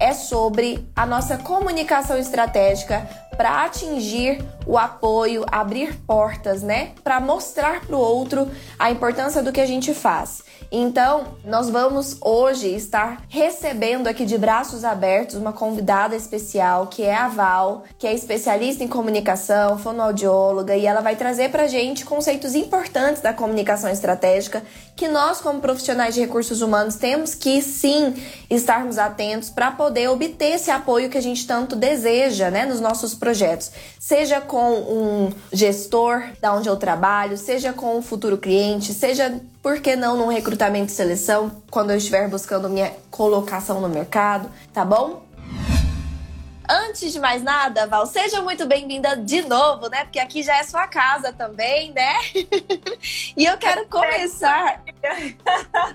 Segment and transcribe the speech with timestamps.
[0.00, 6.92] é sobre a nossa comunicação estratégica para atingir o apoio, abrir portas, né?
[7.02, 10.42] Para mostrar para o outro a importância do que a gente faz.
[10.72, 17.14] Então, nós vamos hoje estar recebendo aqui de braços abertos uma convidada especial, que é
[17.14, 22.54] a Val, que é especialista em comunicação, fonoaudióloga, e ela vai trazer pra gente conceitos
[22.54, 24.62] importantes da comunicação estratégica
[24.94, 28.14] que nós, como profissionais de recursos humanos, temos que sim
[28.48, 33.14] estarmos atentos para poder obter esse apoio que a gente tanto deseja, né, nos nossos
[33.14, 33.72] projetos.
[33.98, 39.80] Seja com um gestor da onde eu trabalho, seja com um futuro cliente, seja por
[39.80, 44.84] que não num recrutamento e seleção, quando eu estiver buscando minha colocação no mercado, tá
[44.84, 45.22] bom?
[46.72, 50.04] Antes de mais nada, Val, seja muito bem-vinda de novo, né?
[50.04, 52.14] Porque aqui já é sua casa também, né?
[53.36, 54.80] e eu quero começar.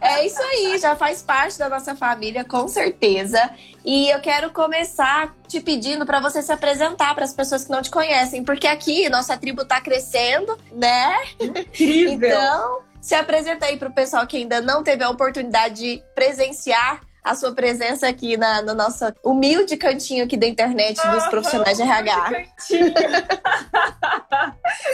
[0.01, 3.39] É isso aí, já faz parte da nossa família, com certeza.
[3.85, 7.81] E eu quero começar te pedindo para você se apresentar para as pessoas que não
[7.81, 11.15] te conhecem, porque aqui nossa tribo está crescendo, né?
[11.39, 12.27] Incrível!
[12.27, 16.99] Então, se apresenta aí para o pessoal que ainda não teve a oportunidade de presenciar
[17.25, 21.81] a sua presença aqui na, no nosso humilde cantinho aqui da internet dos profissionais de
[21.81, 22.15] RH.
[22.21, 22.93] Cantinho.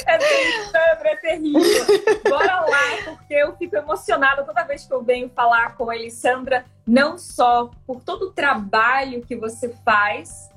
[0.08, 1.86] é terrível, é terrível.
[2.30, 6.64] Bora lá, porque eu fico emocionada toda vez que eu venho falar com a Elisandra,
[6.88, 10.50] não só por todo o trabalho que você faz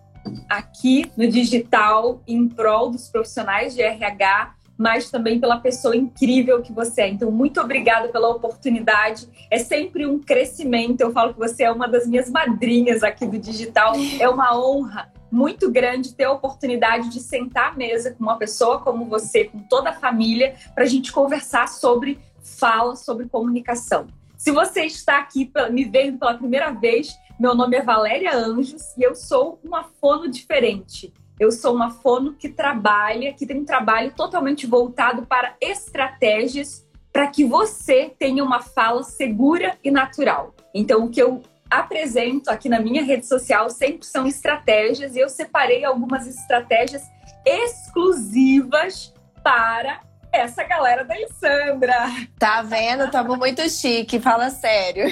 [0.49, 6.73] aqui no digital em prol dos profissionais de RH, mas também pela pessoa incrível que
[6.73, 7.09] você é.
[7.09, 9.29] Então, muito obrigada pela oportunidade.
[9.51, 11.01] É sempre um crescimento.
[11.01, 13.95] Eu falo que você é uma das minhas madrinhas aqui do digital.
[14.19, 18.81] É uma honra muito grande ter a oportunidade de sentar à mesa com uma pessoa
[18.81, 24.07] como você, com toda a família, para a gente conversar sobre fala, sobre comunicação.
[24.37, 29.03] Se você está aqui me vendo pela primeira vez, meu nome é Valéria Anjos e
[29.03, 31.13] eu sou uma fono diferente.
[31.39, 37.29] Eu sou uma fono que trabalha, que tem um trabalho totalmente voltado para estratégias para
[37.29, 40.53] que você tenha uma fala segura e natural.
[40.75, 45.29] Então, o que eu apresento aqui na minha rede social sempre são estratégias e eu
[45.29, 47.03] separei algumas estratégias
[47.45, 50.01] exclusivas para
[50.33, 51.95] essa galera da Alessandra.
[52.39, 53.09] Tá vendo?
[53.11, 55.05] Tamo muito chique, fala sério.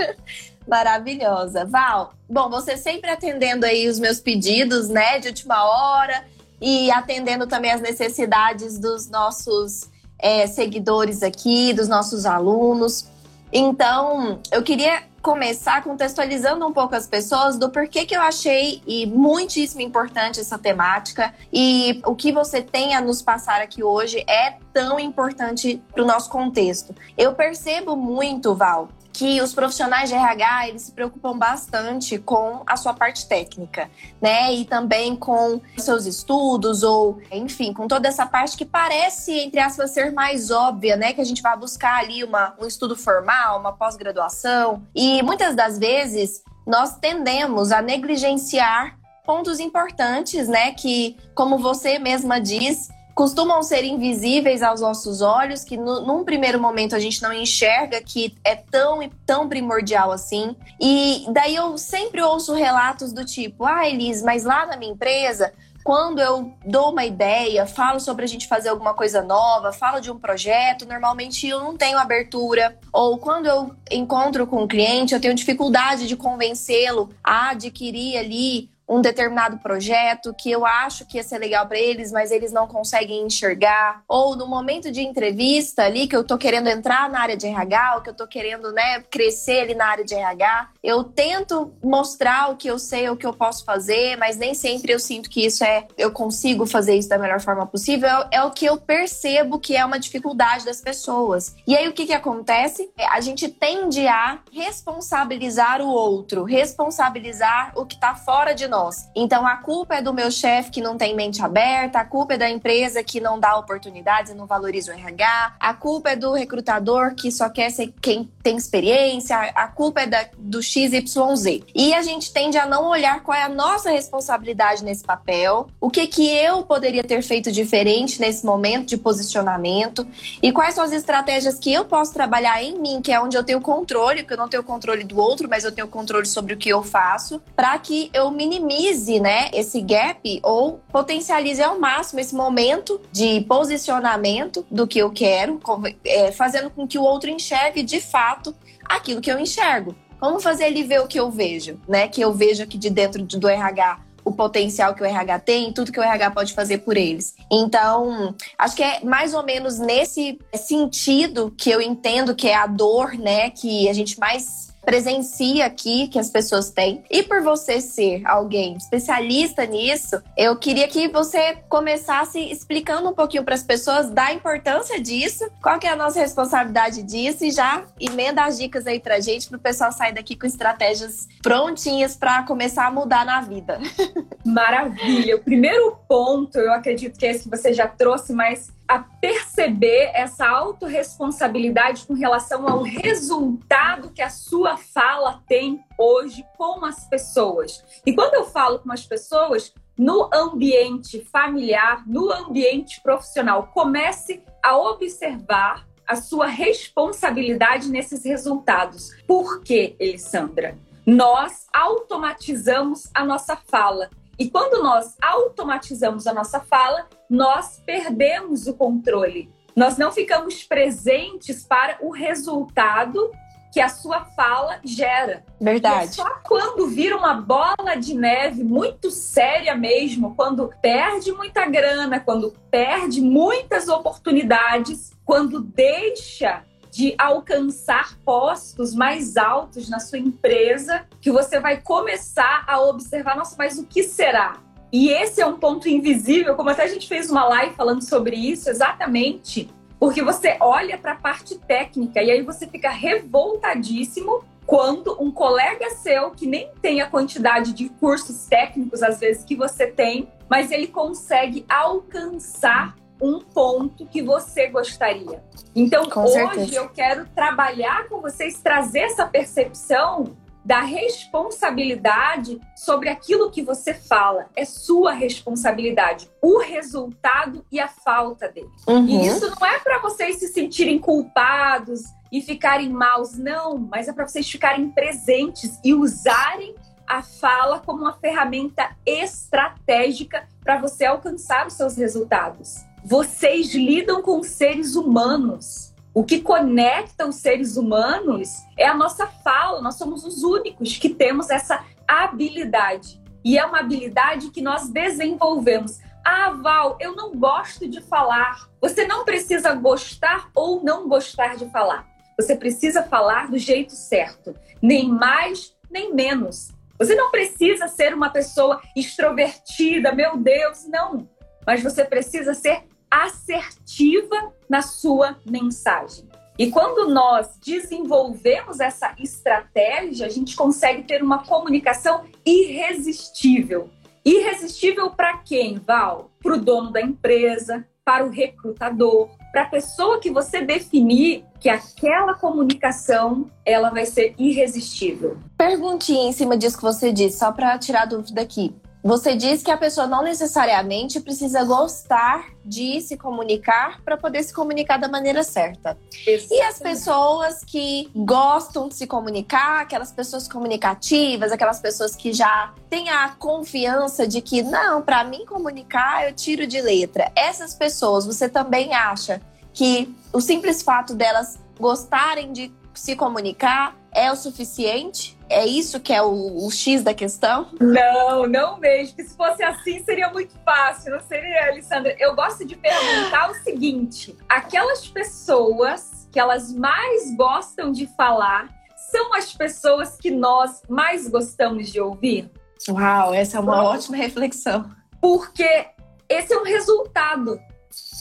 [0.66, 1.64] Maravilhosa.
[1.64, 6.24] Val, bom, você sempre atendendo aí os meus pedidos, né, de última hora
[6.60, 13.06] e atendendo também as necessidades dos nossos é, seguidores aqui, dos nossos alunos.
[13.52, 19.06] Então, eu queria começar contextualizando um pouco as pessoas do porquê que eu achei e
[19.06, 24.56] muitíssimo importante essa temática e o que você tem a nos passar aqui hoje é
[24.72, 26.92] tão importante para o nosso contexto.
[27.16, 32.76] Eu percebo muito, Val, que os profissionais de RH eles se preocupam bastante com a
[32.76, 33.90] sua parte técnica,
[34.20, 34.52] né?
[34.54, 39.90] E também com seus estudos ou, enfim, com toda essa parte que parece, entre aspas,
[39.90, 41.12] ser mais óbvia, né?
[41.12, 44.82] Que a gente vai buscar ali uma, um estudo formal, uma pós-graduação.
[44.94, 48.96] E muitas das vezes nós tendemos a negligenciar
[49.26, 50.72] pontos importantes, né?
[50.72, 56.60] Que, como você mesma diz, costumam ser invisíveis aos nossos olhos, que no, num primeiro
[56.60, 60.56] momento a gente não enxerga que é tão e tão primordial assim.
[60.80, 65.52] E daí eu sempre ouço relatos do tipo: ah, Elis, mas lá na minha empresa.
[65.84, 70.12] Quando eu dou uma ideia, falo sobre a gente fazer alguma coisa nova, falo de
[70.12, 72.78] um projeto, normalmente eu não tenho abertura.
[72.92, 78.71] Ou quando eu encontro com um cliente, eu tenho dificuldade de convencê-lo a adquirir ali
[78.92, 82.66] um determinado projeto que eu acho que ia ser legal para eles, mas eles não
[82.66, 87.36] conseguem enxergar, ou no momento de entrevista ali que eu tô querendo entrar na área
[87.36, 91.04] de RH, ou que eu tô querendo, né, crescer ali na área de RH, eu
[91.04, 94.98] tento mostrar o que eu sei, o que eu posso fazer, mas nem sempre eu
[94.98, 98.66] sinto que isso é, eu consigo fazer isso da melhor forma possível, é, o que
[98.66, 101.56] eu percebo que é uma dificuldade das pessoas.
[101.66, 102.90] E aí o que que acontece?
[102.98, 108.81] É, a gente tende a responsabilizar o outro, responsabilizar o que tá fora de nós
[108.82, 109.08] nós.
[109.14, 112.38] Então a culpa é do meu chefe que não tem mente aberta, a culpa é
[112.38, 116.32] da empresa que não dá oportunidades e não valoriza o RH, a culpa é do
[116.32, 121.62] recrutador que só quer ser quem tem experiência, a culpa é da, do XYZ.
[121.74, 125.90] E a gente tende a não olhar qual é a nossa responsabilidade nesse papel, o
[125.90, 130.06] que que eu poderia ter feito diferente nesse momento de posicionamento
[130.42, 133.44] e quais são as estratégias que eu posso trabalhar em mim, que é onde eu
[133.44, 136.56] tenho controle, porque eu não tenho controle do outro, mas eu tenho controle sobre o
[136.56, 138.71] que eu faço, para que eu minimize,
[139.20, 145.60] né, esse gap ou potencialize ao máximo esse momento de posicionamento do que eu quero,
[146.04, 148.54] é, fazendo com que o outro enxergue de fato
[148.84, 149.94] aquilo que eu enxergo.
[150.20, 152.06] Como fazer ele ver o que eu vejo, né?
[152.06, 155.90] Que eu vejo aqui de dentro do RH o potencial que o RH tem, tudo
[155.90, 157.34] que o RH pode fazer por eles.
[157.50, 162.66] Então, acho que é mais ou menos nesse sentido que eu entendo que é a
[162.66, 167.02] dor, né, que a gente mais presencia aqui que as pessoas têm.
[167.10, 173.44] E por você ser alguém especialista nisso, eu queria que você começasse explicando um pouquinho
[173.44, 177.84] para as pessoas da importância disso, qual que é a nossa responsabilidade disso e já
[178.00, 182.42] emenda as dicas aí pra gente para o pessoal sair daqui com estratégias prontinhas para
[182.42, 183.78] começar a mudar na vida.
[184.44, 185.36] Maravilha.
[185.36, 190.10] O primeiro ponto, eu acredito que é esse que você já trouxe, mas a perceber
[190.14, 197.82] essa autorresponsabilidade com relação ao resultado que a sua fala tem hoje com as pessoas.
[198.04, 204.76] E quando eu falo com as pessoas, no ambiente familiar, no ambiente profissional, comece a
[204.76, 209.10] observar a sua responsabilidade nesses resultados.
[209.26, 210.76] Por quê, Elisandra?
[211.06, 214.10] Nós automatizamos a nossa fala.
[214.42, 219.48] E quando nós automatizamos a nossa fala, nós perdemos o controle.
[219.76, 223.30] Nós não ficamos presentes para o resultado
[223.72, 225.44] que a sua fala gera.
[225.60, 226.06] Verdade.
[226.06, 231.64] E é só quando vira uma bola de neve muito séria mesmo, quando perde muita
[231.66, 241.06] grana, quando perde muitas oportunidades, quando deixa de alcançar postos mais altos na sua empresa,
[241.20, 244.58] que você vai começar a observar, nossa, mas o que será?
[244.92, 248.36] E esse é um ponto invisível, como até a gente fez uma live falando sobre
[248.36, 249.70] isso, exatamente
[250.02, 255.90] porque você olha para a parte técnica e aí você fica revoltadíssimo quando um colega
[255.90, 260.72] seu, que nem tem a quantidade de cursos técnicos, às vezes, que você tem, mas
[260.72, 265.42] ele consegue alcançar um ponto que você gostaria.
[265.74, 266.74] Então, com hoje certeza.
[266.74, 274.46] eu quero trabalhar com vocês, trazer essa percepção da responsabilidade sobre aquilo que você fala.
[274.54, 276.28] É sua responsabilidade.
[276.40, 278.70] O resultado e a falta dele.
[278.86, 279.06] Uhum.
[279.06, 284.12] E isso não é para vocês se sentirem culpados e ficarem maus, não, mas é
[284.12, 286.74] para vocês ficarem presentes e usarem
[287.06, 292.86] a fala como uma ferramenta estratégica para você alcançar os seus resultados.
[293.04, 299.80] Vocês lidam com seres humanos o que conecta os seres humanos é a nossa fala.
[299.80, 303.20] Nós somos os únicos que temos essa habilidade.
[303.42, 306.00] E é uma habilidade que nós desenvolvemos.
[306.22, 308.68] Ah, Val, eu não gosto de falar.
[308.80, 312.06] Você não precisa gostar ou não gostar de falar.
[312.38, 316.70] Você precisa falar do jeito certo, nem mais nem menos.
[316.98, 321.28] Você não precisa ser uma pessoa extrovertida, meu Deus, não.
[321.66, 326.26] Mas você precisa ser assertiva na sua mensagem.
[326.58, 333.90] E quando nós desenvolvemos essa estratégia, a gente consegue ter uma comunicação irresistível.
[334.24, 336.30] Irresistível para quem, Val?
[336.42, 341.68] Para o dono da empresa, para o recrutador, para a pessoa que você definir que
[341.68, 345.38] aquela comunicação ela vai ser irresistível.
[345.56, 348.74] Perguntinha em cima disso que você disse, só para tirar dúvida aqui.
[349.02, 354.54] Você diz que a pessoa não necessariamente precisa gostar de se comunicar para poder se
[354.54, 355.98] comunicar da maneira certa.
[356.24, 356.54] Exatamente.
[356.54, 362.72] E as pessoas que gostam de se comunicar, aquelas pessoas comunicativas, aquelas pessoas que já
[362.88, 367.32] têm a confiança de que, não, para mim comunicar eu tiro de letra.
[367.34, 369.42] Essas pessoas, você também acha
[369.72, 375.36] que o simples fato delas gostarem de se comunicar é o suficiente?
[375.52, 377.68] É isso que é o, o, X da questão?
[377.80, 379.16] Não, não mesmo.
[379.16, 382.16] Se fosse assim, seria muito fácil, não seria, Alessandra?
[382.18, 388.68] Eu gosto de perguntar o seguinte: aquelas pessoas que elas mais gostam de falar
[389.10, 392.50] são as pessoas que nós mais gostamos de ouvir?
[392.88, 394.90] Uau, essa é uma ótima reflexão.
[395.20, 395.86] Porque
[396.28, 397.60] esse é um resultado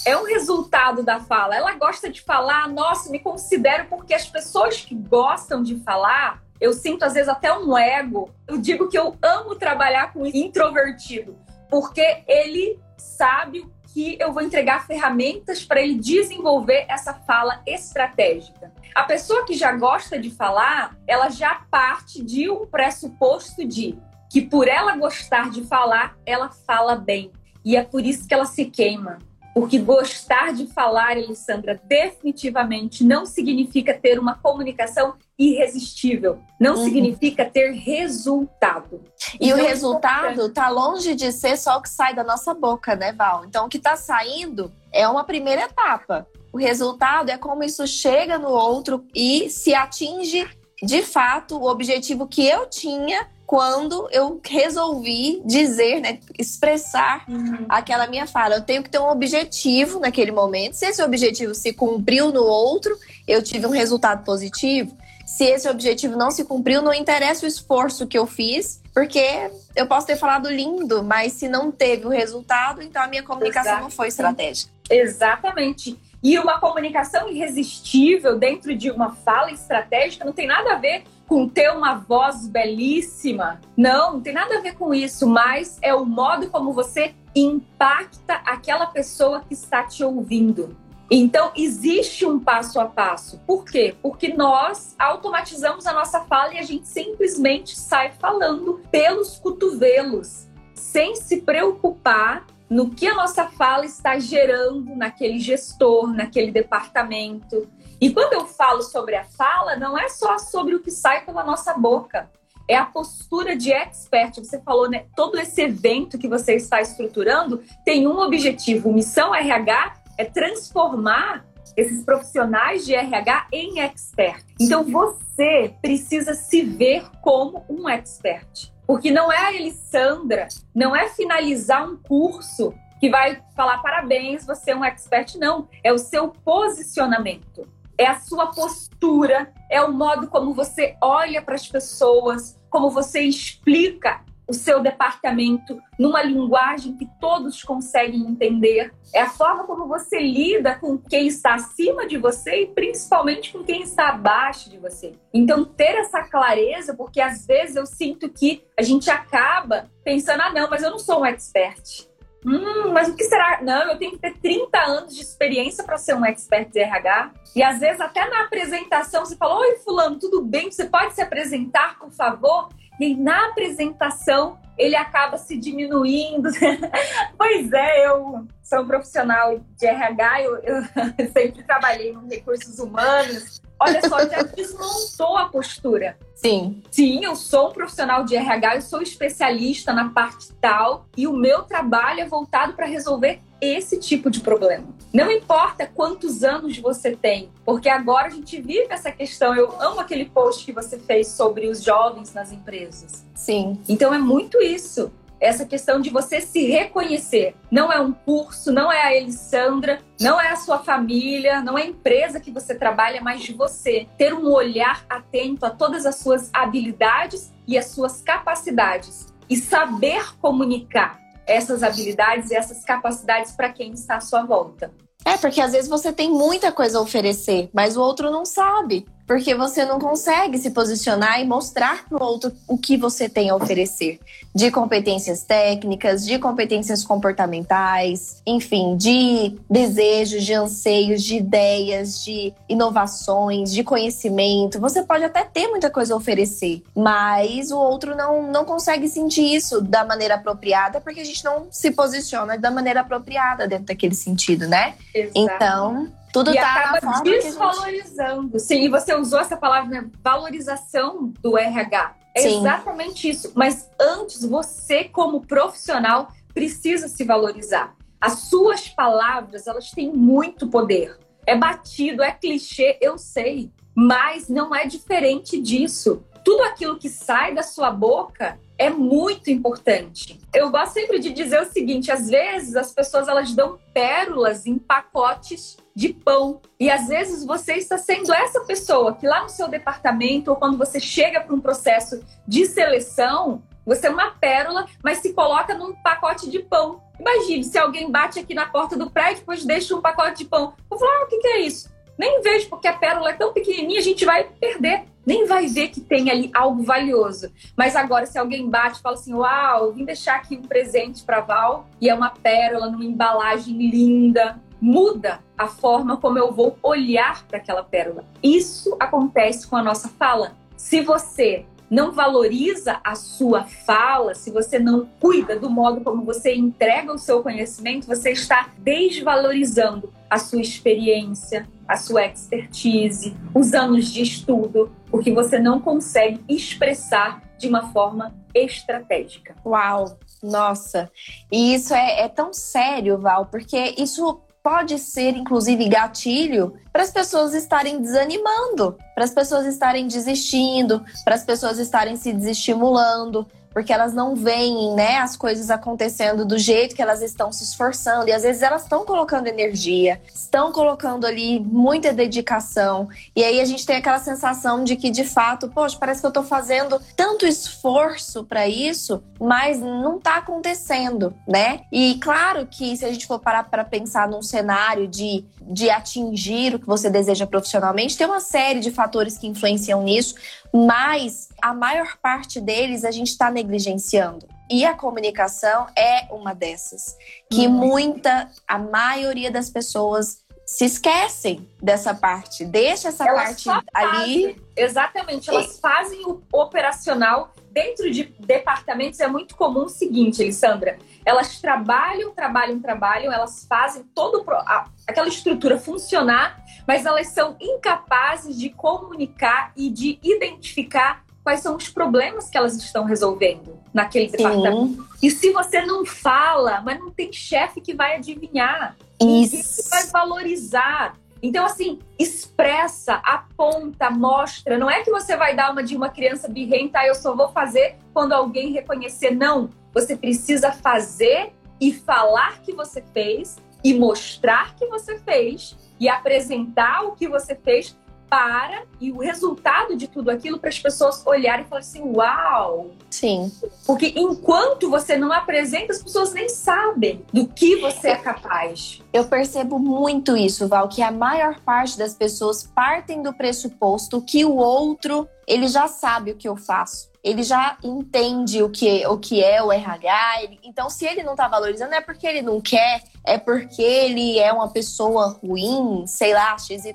[0.05, 1.55] é um resultado da fala.
[1.55, 6.73] Ela gosta de falar, nossa, me considero porque as pessoas que gostam de falar, eu
[6.73, 8.29] sinto às vezes até um ego.
[8.47, 11.35] Eu digo que eu amo trabalhar com introvertido,
[11.67, 18.71] porque ele sabe que eu vou entregar ferramentas para ele desenvolver essa fala estratégica.
[18.93, 23.97] A pessoa que já gosta de falar, ela já parte de um pressuposto de
[24.29, 27.31] que por ela gostar de falar, ela fala bem.
[27.65, 29.19] E é por isso que ela se queima.
[29.53, 36.39] Porque gostar de falar, Alessandra, definitivamente não significa ter uma comunicação irresistível.
[36.59, 36.83] Não uhum.
[36.85, 39.01] significa ter resultado.
[39.39, 42.95] E então, o resultado está longe de ser só o que sai da nossa boca,
[42.95, 43.43] né, Val?
[43.45, 46.27] Então, o que está saindo é uma primeira etapa.
[46.53, 50.47] O resultado é como isso chega no outro e se atinge
[50.83, 57.65] de fato o objetivo que eu tinha quando eu resolvi dizer, né, expressar uhum.
[57.67, 58.55] aquela minha fala.
[58.55, 60.75] Eu tenho que ter um objetivo naquele momento.
[60.75, 64.97] Se esse objetivo se cumpriu no outro, eu tive um resultado positivo.
[65.25, 69.85] Se esse objetivo não se cumpriu, não interessa o esforço que eu fiz, porque eu
[69.85, 73.89] posso ter falado lindo, mas se não teve o resultado, então a minha comunicação não
[73.89, 74.71] foi estratégica.
[74.89, 75.99] Exatamente.
[76.23, 81.47] E uma comunicação irresistível dentro de uma fala estratégica não tem nada a ver com
[81.47, 83.61] ter uma voz belíssima.
[83.77, 88.33] Não, não tem nada a ver com isso, mas é o modo como você impacta
[88.45, 90.75] aquela pessoa que está te ouvindo.
[91.09, 93.39] Então, existe um passo a passo.
[93.47, 93.95] Por quê?
[94.01, 101.15] Porque nós automatizamos a nossa fala e a gente simplesmente sai falando pelos cotovelos, sem
[101.15, 107.69] se preocupar no que a nossa fala está gerando naquele gestor, naquele departamento.
[108.01, 111.43] E quando eu falo sobre a fala, não é só sobre o que sai pela
[111.43, 112.31] nossa boca,
[112.67, 114.39] é a postura de expert.
[114.39, 115.05] Você falou, né?
[115.15, 118.91] Todo esse evento que você está estruturando tem um objetivo.
[118.91, 121.45] Missão RH é transformar
[121.77, 124.43] esses profissionais de RH em expert.
[124.59, 128.71] Então você precisa se ver como um expert.
[128.87, 134.71] Porque não é a Elissandra, não é finalizar um curso que vai falar parabéns, você
[134.71, 135.67] é um expert, não.
[135.83, 137.67] É o seu posicionamento,
[137.97, 143.21] é a sua postura, é o modo como você olha para as pessoas, como você
[143.21, 144.21] explica
[144.51, 148.93] o seu departamento numa linguagem que todos conseguem entender.
[149.13, 153.63] É a forma como você lida com quem está acima de você e principalmente com
[153.63, 155.13] quem está abaixo de você.
[155.33, 160.51] Então, ter essa clareza, porque às vezes eu sinto que a gente acaba pensando: ah,
[160.51, 162.10] não, mas eu não sou um expert.
[162.45, 163.59] Hum, mas o que será?
[163.61, 167.31] Não, eu tenho que ter 30 anos de experiência para ser um expert de RH.
[167.55, 170.71] E às vezes, até na apresentação, você fala: Oi, Fulano, tudo bem?
[170.71, 172.69] Você pode se apresentar, por favor?
[172.99, 176.49] E na apresentação ele acaba se diminuindo.
[177.37, 180.83] pois é, eu sou um profissional de RH, eu, eu
[181.31, 183.61] sempre trabalhei em recursos humanos.
[183.81, 186.15] Olha só, já desmontou a postura.
[186.35, 186.83] Sim.
[186.91, 191.33] Sim, eu sou um profissional de RH, eu sou especialista na parte tal e o
[191.33, 194.87] meu trabalho é voltado para resolver esse tipo de problema.
[195.11, 199.55] Não importa quantos anos você tem, porque agora a gente vive essa questão.
[199.55, 203.25] Eu amo aquele post que você fez sobre os jovens nas empresas.
[203.35, 203.79] Sim.
[203.89, 205.11] Então é muito isso
[205.41, 207.55] essa questão de você se reconhecer.
[207.71, 211.81] Não é um curso, não é a Elissandra, não é a sua família, não é
[211.81, 214.07] a empresa que você trabalha, mas de você.
[214.17, 220.37] Ter um olhar atento a todas as suas habilidades e as suas capacidades e saber
[220.37, 224.93] comunicar essas habilidades e essas capacidades para quem está à sua volta.
[225.25, 229.05] É, porque às vezes você tem muita coisa a oferecer, mas o outro não sabe
[229.31, 233.49] porque você não consegue se posicionar e mostrar para o outro o que você tem
[233.49, 234.19] a oferecer,
[234.53, 243.71] de competências técnicas, de competências comportamentais, enfim, de desejos, de anseios, de ideias, de inovações,
[243.71, 244.81] de conhecimento.
[244.81, 249.55] Você pode até ter muita coisa a oferecer, mas o outro não, não consegue sentir
[249.55, 254.13] isso da maneira apropriada porque a gente não se posiciona da maneira apropriada dentro daquele
[254.13, 254.95] sentido, né?
[255.15, 255.39] Exato.
[255.39, 258.59] Então, tudo e tá acaba desvalorizando.
[258.59, 258.61] Gente...
[258.61, 260.09] Sim, e você usou essa palavra, né?
[260.23, 262.15] Valorização do RH.
[262.35, 262.59] É Sim.
[262.59, 263.51] exatamente isso.
[263.55, 267.95] Mas antes, você, como profissional, precisa se valorizar.
[268.19, 271.17] As suas palavras, elas têm muito poder.
[271.45, 273.71] É batido, é clichê, eu sei.
[273.95, 276.23] Mas não é diferente disso.
[276.45, 280.39] Tudo aquilo que sai da sua boca é muito importante.
[280.53, 284.77] Eu gosto sempre de dizer o seguinte: às vezes as pessoas elas dão pérolas em
[284.77, 286.61] pacotes de pão.
[286.79, 290.77] E às vezes você está sendo essa pessoa que lá no seu departamento ou quando
[290.77, 295.93] você chega para um processo de seleção, você é uma pérola, mas se coloca num
[296.01, 300.01] pacote de pão Imagine se alguém bate aqui na porta do prédio, depois deixa um
[300.01, 300.73] pacote de pão.
[300.89, 301.87] Vou falar, ah, o que, que é isso?
[302.17, 305.03] Nem vejo, porque a pérola é tão pequenininha, a gente vai perder.
[305.23, 307.51] Nem vai ver que tem ali algo valioso.
[307.77, 311.41] Mas agora, se alguém bate e fala assim: Uau, vim deixar aqui um presente para
[311.41, 317.45] Val e é uma pérola numa embalagem linda, muda a forma como eu vou olhar
[317.47, 318.25] para aquela pérola.
[318.41, 320.53] Isso acontece com a nossa fala.
[320.75, 326.55] Se você não valoriza a sua fala, se você não cuida do modo como você
[326.55, 334.09] entrega o seu conhecimento, você está desvalorizando a sua experiência, a sua expertise, os anos
[334.09, 339.55] de estudo, porque você não consegue expressar de uma forma estratégica.
[339.65, 340.17] Uau!
[340.41, 341.11] Nossa!
[341.51, 347.11] E isso é, é tão sério, Val, porque isso pode ser, inclusive, gatilho para as
[347.11, 353.91] pessoas estarem desanimando, para as pessoas estarem desistindo, para as pessoas estarem se desestimulando porque
[353.91, 358.27] elas não veem, né, as coisas acontecendo do jeito que elas estão se esforçando.
[358.27, 363.07] E às vezes elas estão colocando energia, estão colocando ali muita dedicação.
[363.35, 366.29] E aí a gente tem aquela sensação de que de fato, poxa, parece que eu
[366.29, 371.81] estou fazendo tanto esforço para isso, mas não está acontecendo, né?
[371.91, 376.75] E claro que se a gente for parar para pensar num cenário de de atingir
[376.75, 380.35] o que você deseja profissionalmente, tem uma série de fatores que influenciam nisso,
[380.73, 384.47] mas a maior parte deles a gente está negligenciando.
[384.69, 387.17] E a comunicação é uma dessas,
[387.51, 387.73] que uhum.
[387.73, 394.55] muita, a maioria das pessoas se esquecem dessa parte, deixa essa elas parte ali.
[394.77, 395.81] Exatamente, elas e...
[395.81, 402.79] fazem o operacional dentro de departamentos é muito comum o seguinte, Alessandra, elas trabalham, trabalham,
[402.79, 409.89] trabalham, elas fazem todo a, aquela estrutura funcionar, mas elas são incapazes de comunicar e
[409.89, 414.37] de identificar quais são os problemas que elas estão resolvendo naquele Sim.
[414.37, 415.07] departamento.
[415.21, 419.83] E se você não fala, mas não tem chefe que vai adivinhar, Isso.
[419.83, 421.15] que vai valorizar.
[421.43, 424.77] Então, assim, expressa, aponta, mostra.
[424.77, 427.49] Não é que você vai dar uma de uma criança birrenta, ah, eu só vou
[427.49, 429.31] fazer quando alguém reconhecer.
[429.31, 429.69] Não.
[429.93, 437.03] Você precisa fazer e falar que você fez e mostrar que você fez e apresentar
[437.03, 437.95] o que você fez
[438.31, 442.91] para e o resultado de tudo aquilo para as pessoas olharem e falarem assim: uau!
[443.09, 443.51] Sim.
[443.85, 449.01] Porque enquanto você não apresenta, as pessoas nem sabem do que você é capaz.
[449.11, 454.45] Eu percebo muito isso, Val, que a maior parte das pessoas partem do pressuposto que
[454.45, 459.17] o outro ele já sabe o que eu faço ele já entende o que, o
[459.17, 460.43] que é o RH.
[460.43, 464.39] Ele, então, se ele não tá valorizando, é porque ele não quer, é porque ele
[464.39, 466.85] é uma pessoa ruim, sei lá, XYZ.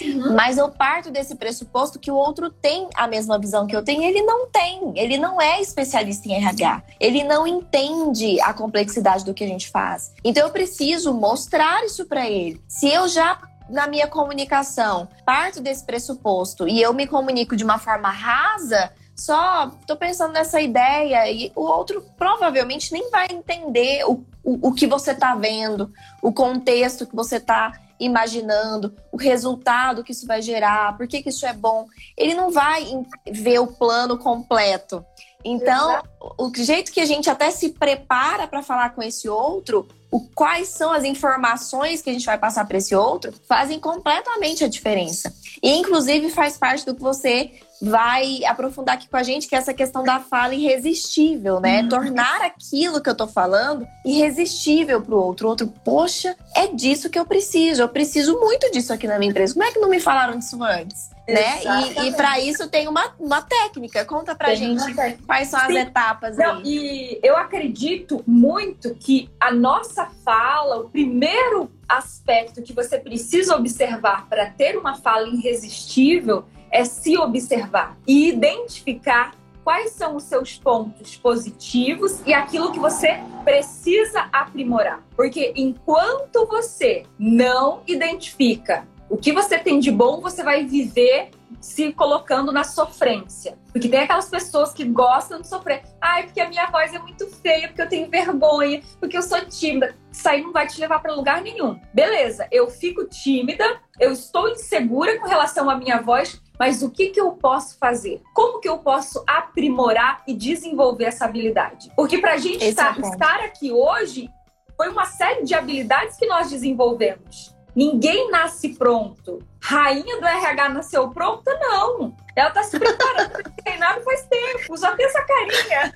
[0.00, 0.34] Uhum.
[0.34, 4.02] Mas eu parto desse pressuposto que o outro tem a mesma visão que eu tenho.
[4.02, 4.92] Ele não tem.
[4.96, 6.82] Ele não é especialista em RH.
[6.98, 10.12] Ele não entende a complexidade do que a gente faz.
[10.24, 12.60] Então, eu preciso mostrar isso para ele.
[12.66, 17.78] Se eu já na minha comunicação parto desse pressuposto e eu me comunico de uma
[17.78, 24.24] forma rasa, só tô pensando nessa ideia e o outro provavelmente nem vai entender o,
[24.44, 25.90] o, o que você tá vendo,
[26.22, 31.30] o contexto que você tá imaginando, o resultado que isso vai gerar, por que, que
[31.30, 31.86] isso é bom.
[32.16, 32.86] Ele não vai
[33.26, 35.04] ver o plano completo.
[35.48, 36.02] Então,
[36.36, 40.70] o jeito que a gente até se prepara para falar com esse outro, o quais
[40.70, 45.32] são as informações que a gente vai passar para esse outro, fazem completamente a diferença.
[45.62, 49.58] E inclusive faz parte do que você vai aprofundar aqui com a gente, que é
[49.58, 51.82] essa questão da fala irresistível, né?
[51.82, 51.88] Uhum.
[51.88, 55.46] Tornar aquilo que eu tô falando irresistível pro outro.
[55.46, 57.82] O outro, poxa, é disso que eu preciso.
[57.82, 59.54] Eu preciso muito disso aqui na minha empresa.
[59.54, 61.10] Como é que não me falaram disso antes?
[61.28, 61.60] Né?
[61.64, 64.04] E, e para isso tem uma, uma técnica.
[64.04, 64.94] Conta pra tem gente
[65.26, 65.78] quais são as Sim.
[65.78, 66.62] etapas não, aí.
[66.64, 74.28] E eu acredito muito que a nossa fala, o primeiro aspecto que você precisa observar
[74.28, 79.34] para ter uma fala irresistível é se observar e identificar
[79.66, 85.02] quais são os seus pontos positivos e aquilo que você precisa aprimorar.
[85.16, 91.92] Porque enquanto você não identifica o que você tem de bom, você vai viver se
[91.92, 93.58] colocando na sofrência.
[93.72, 95.82] Porque tem aquelas pessoas que gostam de sofrer.
[96.00, 99.44] Ai, porque a minha voz é muito feia, porque eu tenho vergonha, porque eu sou
[99.44, 99.94] tímida.
[100.10, 101.78] Isso aí não vai te levar para lugar nenhum.
[101.92, 107.08] Beleza, eu fico tímida, eu estou insegura com relação à minha voz, mas o que,
[107.08, 108.22] que eu posso fazer?
[108.34, 111.90] Como que eu posso aprimorar e desenvolver essa habilidade?
[111.94, 114.30] Porque para a gente estar, é estar aqui hoje,
[114.76, 117.54] foi uma série de habilidades que nós desenvolvemos.
[117.74, 119.38] Ninguém nasce pronto.
[119.62, 121.52] Rainha do RH nasceu pronta?
[121.60, 122.16] Não.
[122.34, 124.78] Ela tá se preparando para treinar faz tempo.
[124.78, 125.92] Só tem essa carinha.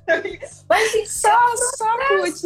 [0.68, 2.44] Mas assim, só, só putz.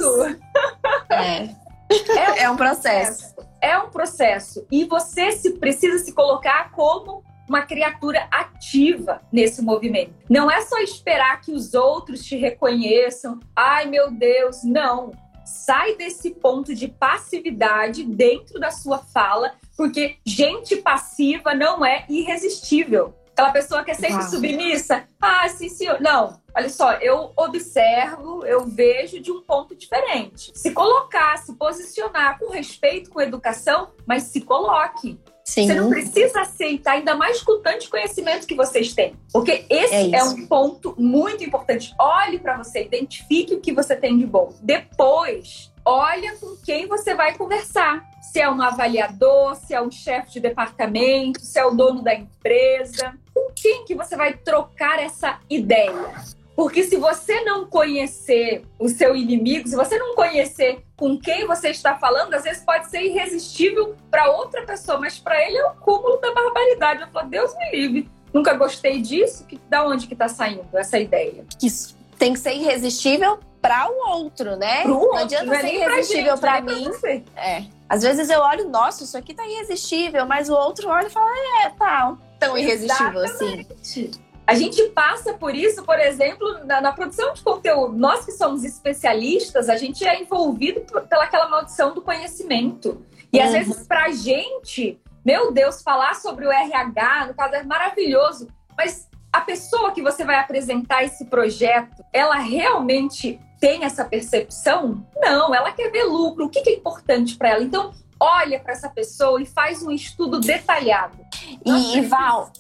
[1.11, 1.65] É.
[1.89, 3.35] É um, é um processo.
[3.35, 3.51] processo.
[3.61, 4.67] É um processo.
[4.71, 10.15] E você se, precisa se colocar como uma criatura ativa nesse movimento.
[10.29, 13.39] Não é só esperar que os outros te reconheçam.
[13.55, 15.11] Ai, meu Deus, não.
[15.45, 23.15] Sai desse ponto de passividade dentro da sua fala, porque gente passiva não é irresistível.
[23.35, 25.09] Aquela pessoa que é sempre submissa.
[25.21, 26.01] Ah, sim, senhor.
[26.01, 30.53] Não, olha só, eu observo, eu vejo de um ponto diferente.
[30.55, 35.19] Se colocar, se posicionar com respeito, com educação, mas se coloque.
[35.45, 35.67] Sim.
[35.67, 39.15] Você não precisa aceitar, ainda mais com o tanto de conhecimento que vocês têm.
[39.31, 41.95] Porque esse é, é um ponto muito importante.
[41.99, 44.55] Olhe para você, identifique o que você tem de bom.
[44.63, 48.03] Depois, olha com quem você vai conversar.
[48.33, 52.15] Se é um avaliador, se é um chefe de departamento, se é o dono da
[52.15, 53.15] empresa.
[53.35, 56.15] Com quem que você vai trocar essa ideia?
[56.57, 61.71] Porque se você não conhecer o seu inimigo, se você não conhecer com quem você
[61.71, 65.75] está falando, às vezes pode ser irresistível para outra pessoa, mas para ele é o
[65.75, 67.03] cúmulo da barbaridade.
[67.03, 69.45] Eu falo, Deus me livre, nunca gostei disso.
[69.45, 71.45] Que, da onde que está saindo essa ideia?
[71.63, 74.83] Isso tem que ser irresistível para o outro, né?
[74.83, 76.91] Pro outro, não adianta não é ser irresistível para mim.
[77.37, 77.65] É.
[77.89, 81.31] Às vezes eu olho, nossa, isso aqui tá irresistível, mas o outro olha e fala,
[81.65, 83.73] é, tá tão irresistível Exatamente.
[83.73, 84.11] assim.
[84.47, 87.97] A gente passa por isso, por exemplo, na, na, produção de conteúdo.
[87.97, 93.03] Nós que somos especialistas, a gente é envolvido por, pelaquela maldição do conhecimento.
[93.33, 93.45] E uhum.
[93.45, 98.49] às vezes, para a gente, meu Deus, falar sobre o RH, no caso, é maravilhoso.
[98.77, 105.07] Mas a pessoa que você vai apresentar esse projeto, ela realmente tem essa percepção?
[105.17, 106.45] Não, ela quer ver lucro.
[106.45, 107.65] O que é importante para ela?
[107.65, 111.17] Então, olha para essa pessoa e faz um estudo detalhado.
[111.65, 112.53] E, Val,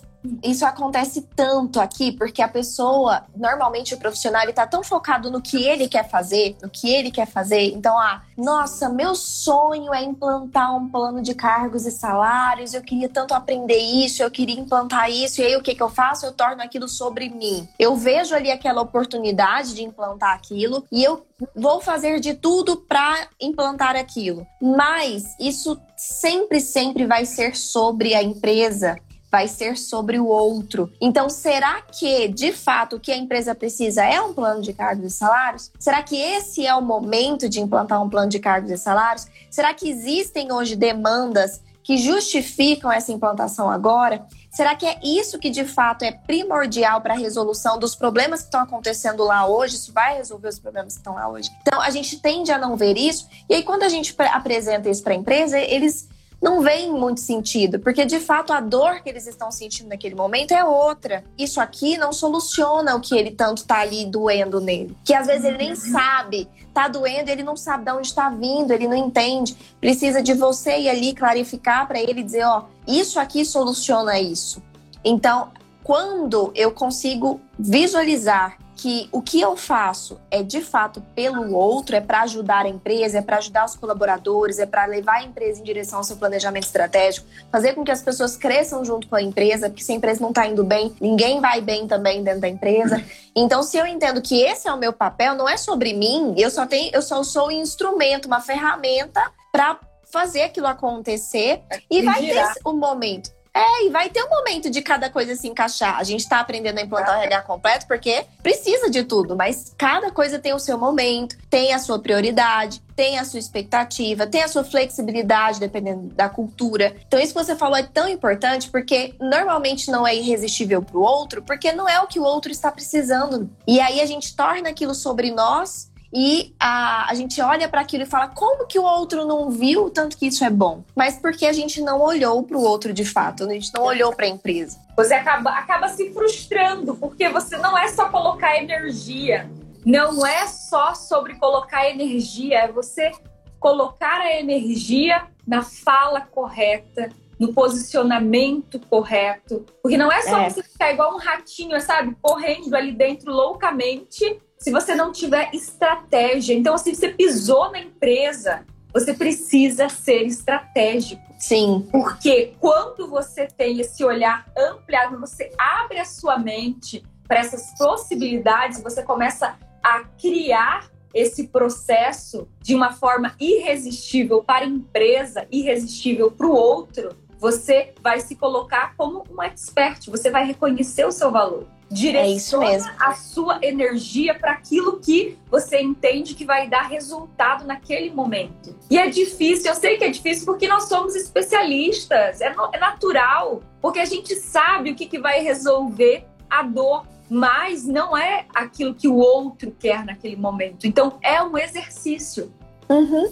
[0.43, 5.41] isso acontece tanto aqui porque a pessoa, normalmente o profissional, ele tá tão focado no
[5.41, 7.73] que ele quer fazer, no que ele quer fazer.
[7.73, 13.09] Então, ah, nossa, meu sonho é implantar um plano de cargos e salários, eu queria
[13.09, 16.27] tanto aprender isso, eu queria implantar isso, e aí o que, que eu faço?
[16.27, 17.69] Eu torno aquilo sobre mim.
[17.79, 23.29] Eu vejo ali aquela oportunidade de implantar aquilo e eu vou fazer de tudo para
[23.41, 24.47] implantar aquilo.
[24.61, 28.97] Mas isso sempre, sempre vai ser sobre a empresa
[29.35, 30.93] vai ser sobre o outro.
[31.01, 35.05] Então, será que, de fato, o que a empresa precisa é um plano de cargos
[35.07, 35.73] e salários?
[35.77, 39.27] Será que esse é o momento de implantar um plano de cargos e salários?
[39.51, 44.25] Será que existem hoje demandas que justificam essa implantação agora?
[44.53, 48.47] Será que é isso que de fato é primordial para a resolução dos problemas que
[48.47, 49.75] estão acontecendo lá hoje?
[49.75, 51.51] Isso vai resolver os problemas que estão lá hoje?
[51.61, 53.27] Então, a gente tende a não ver isso.
[53.49, 56.09] E aí, quando a gente apresenta isso para a empresa, eles
[56.45, 60.53] não vem muito sentido, porque de fato a dor que eles estão sentindo naquele momento
[60.53, 61.25] é outra.
[61.39, 65.43] Isso aqui não soluciona o que ele tanto tá ali doendo nele, que às vezes
[65.43, 69.57] ele nem sabe, tá doendo, ele não sabe de onde está vindo, ele não entende.
[69.81, 74.63] Precisa de você ir ali clarificar para ele dizer, ó, isso aqui soluciona isso.
[75.03, 75.51] Então,
[75.83, 82.01] quando eu consigo visualizar que o que eu faço é de fato pelo outro, é
[82.01, 85.65] para ajudar a empresa, é para ajudar os colaboradores, é para levar a empresa em
[85.65, 89.69] direção ao seu planejamento estratégico, fazer com que as pessoas cresçam junto com a empresa,
[89.69, 93.03] porque se a empresa não está indo bem, ninguém vai bem também dentro da empresa.
[93.37, 96.51] Então, se eu entendo que esse é o meu papel, não é sobre mim, eu
[96.51, 102.03] só tenho, eu só sou um instrumento, uma ferramenta para fazer aquilo acontecer e, e
[102.03, 103.34] vai ter o um momento.
[103.57, 105.97] É, e vai ter um momento de cada coisa se encaixar.
[105.97, 110.11] A gente está aprendendo a implantar o RH completo porque precisa de tudo, mas cada
[110.11, 114.49] coisa tem o seu momento, tem a sua prioridade, tem a sua expectativa, tem a
[114.49, 116.97] sua flexibilidade, dependendo da cultura.
[117.07, 121.03] Então, isso que você falou é tão importante porque normalmente não é irresistível para o
[121.03, 123.49] outro, porque não é o que o outro está precisando.
[123.69, 128.05] E aí a gente torna aquilo sobre nós e a, a gente olha para aquilo
[128.05, 130.85] e fala como que o outro não viu tanto que isso é bom?
[130.95, 134.15] Mas porque a gente não olhou para o outro de fato, a gente não olhou
[134.15, 134.79] para a empresa.
[134.97, 139.51] Você acaba, acaba se frustrando, porque você não é só colocar energia,
[139.85, 143.11] não é só sobre colocar energia, é você
[143.59, 149.67] colocar a energia na fala correta, no posicionamento correto.
[149.83, 150.51] Porque não é só é.
[150.51, 152.17] você ficar igual um ratinho, sabe?
[152.23, 156.55] Correndo ali dentro loucamente se você não tiver estratégia.
[156.55, 161.23] Então, assim, você pisou na empresa, você precisa ser estratégico.
[161.39, 161.87] Sim.
[161.93, 168.83] Porque quando você tem esse olhar ampliado, você abre a sua mente para essas possibilidades,
[168.83, 176.47] você começa a criar esse processo de uma forma irresistível para a empresa, irresistível para
[176.47, 181.67] o outro, você vai se colocar como um expert, você vai reconhecer o seu valor.
[181.91, 188.11] Direciona é a sua energia para aquilo que você entende que vai dar resultado naquele
[188.11, 188.77] momento.
[188.91, 193.63] E é difícil, eu sei que é difícil porque nós somos especialistas, é, é natural,
[193.81, 198.95] porque a gente sabe o que, que vai resolver a dor mas não é aquilo
[198.95, 200.87] que o outro quer naquele momento.
[200.87, 202.53] Então é um exercício.
[202.89, 203.31] Uhum.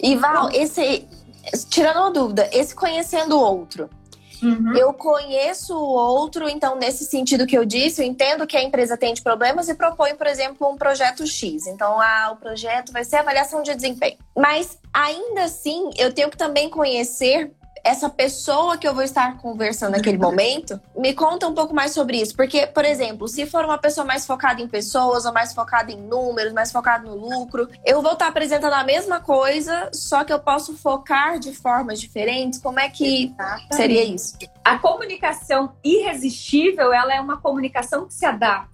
[0.00, 1.08] E Val, esse
[1.68, 3.88] tirando uma dúvida, esse conhecendo o outro.
[4.42, 4.76] Uhum.
[4.76, 8.96] Eu conheço o outro, então, nesse sentido que eu disse, eu entendo que a empresa
[8.96, 11.66] tem de problemas e proponho, por exemplo, um projeto X.
[11.66, 14.16] Então, ah, o projeto vai ser avaliação de desempenho.
[14.36, 17.52] Mas, ainda assim, eu tenho que também conhecer
[17.84, 22.20] essa pessoa que eu vou estar conversando naquele momento, me conta um pouco mais sobre
[22.20, 22.34] isso.
[22.36, 26.00] Porque, por exemplo, se for uma pessoa mais focada em pessoas, ou mais focada em
[26.00, 30.38] números, mais focada no lucro, eu vou estar apresentando a mesma coisa, só que eu
[30.38, 32.58] posso focar de formas diferentes.
[32.58, 33.76] Como é que Exatamente.
[33.76, 34.38] seria isso?
[34.64, 38.70] A comunicação irresistível, ela é uma comunicação que se adapta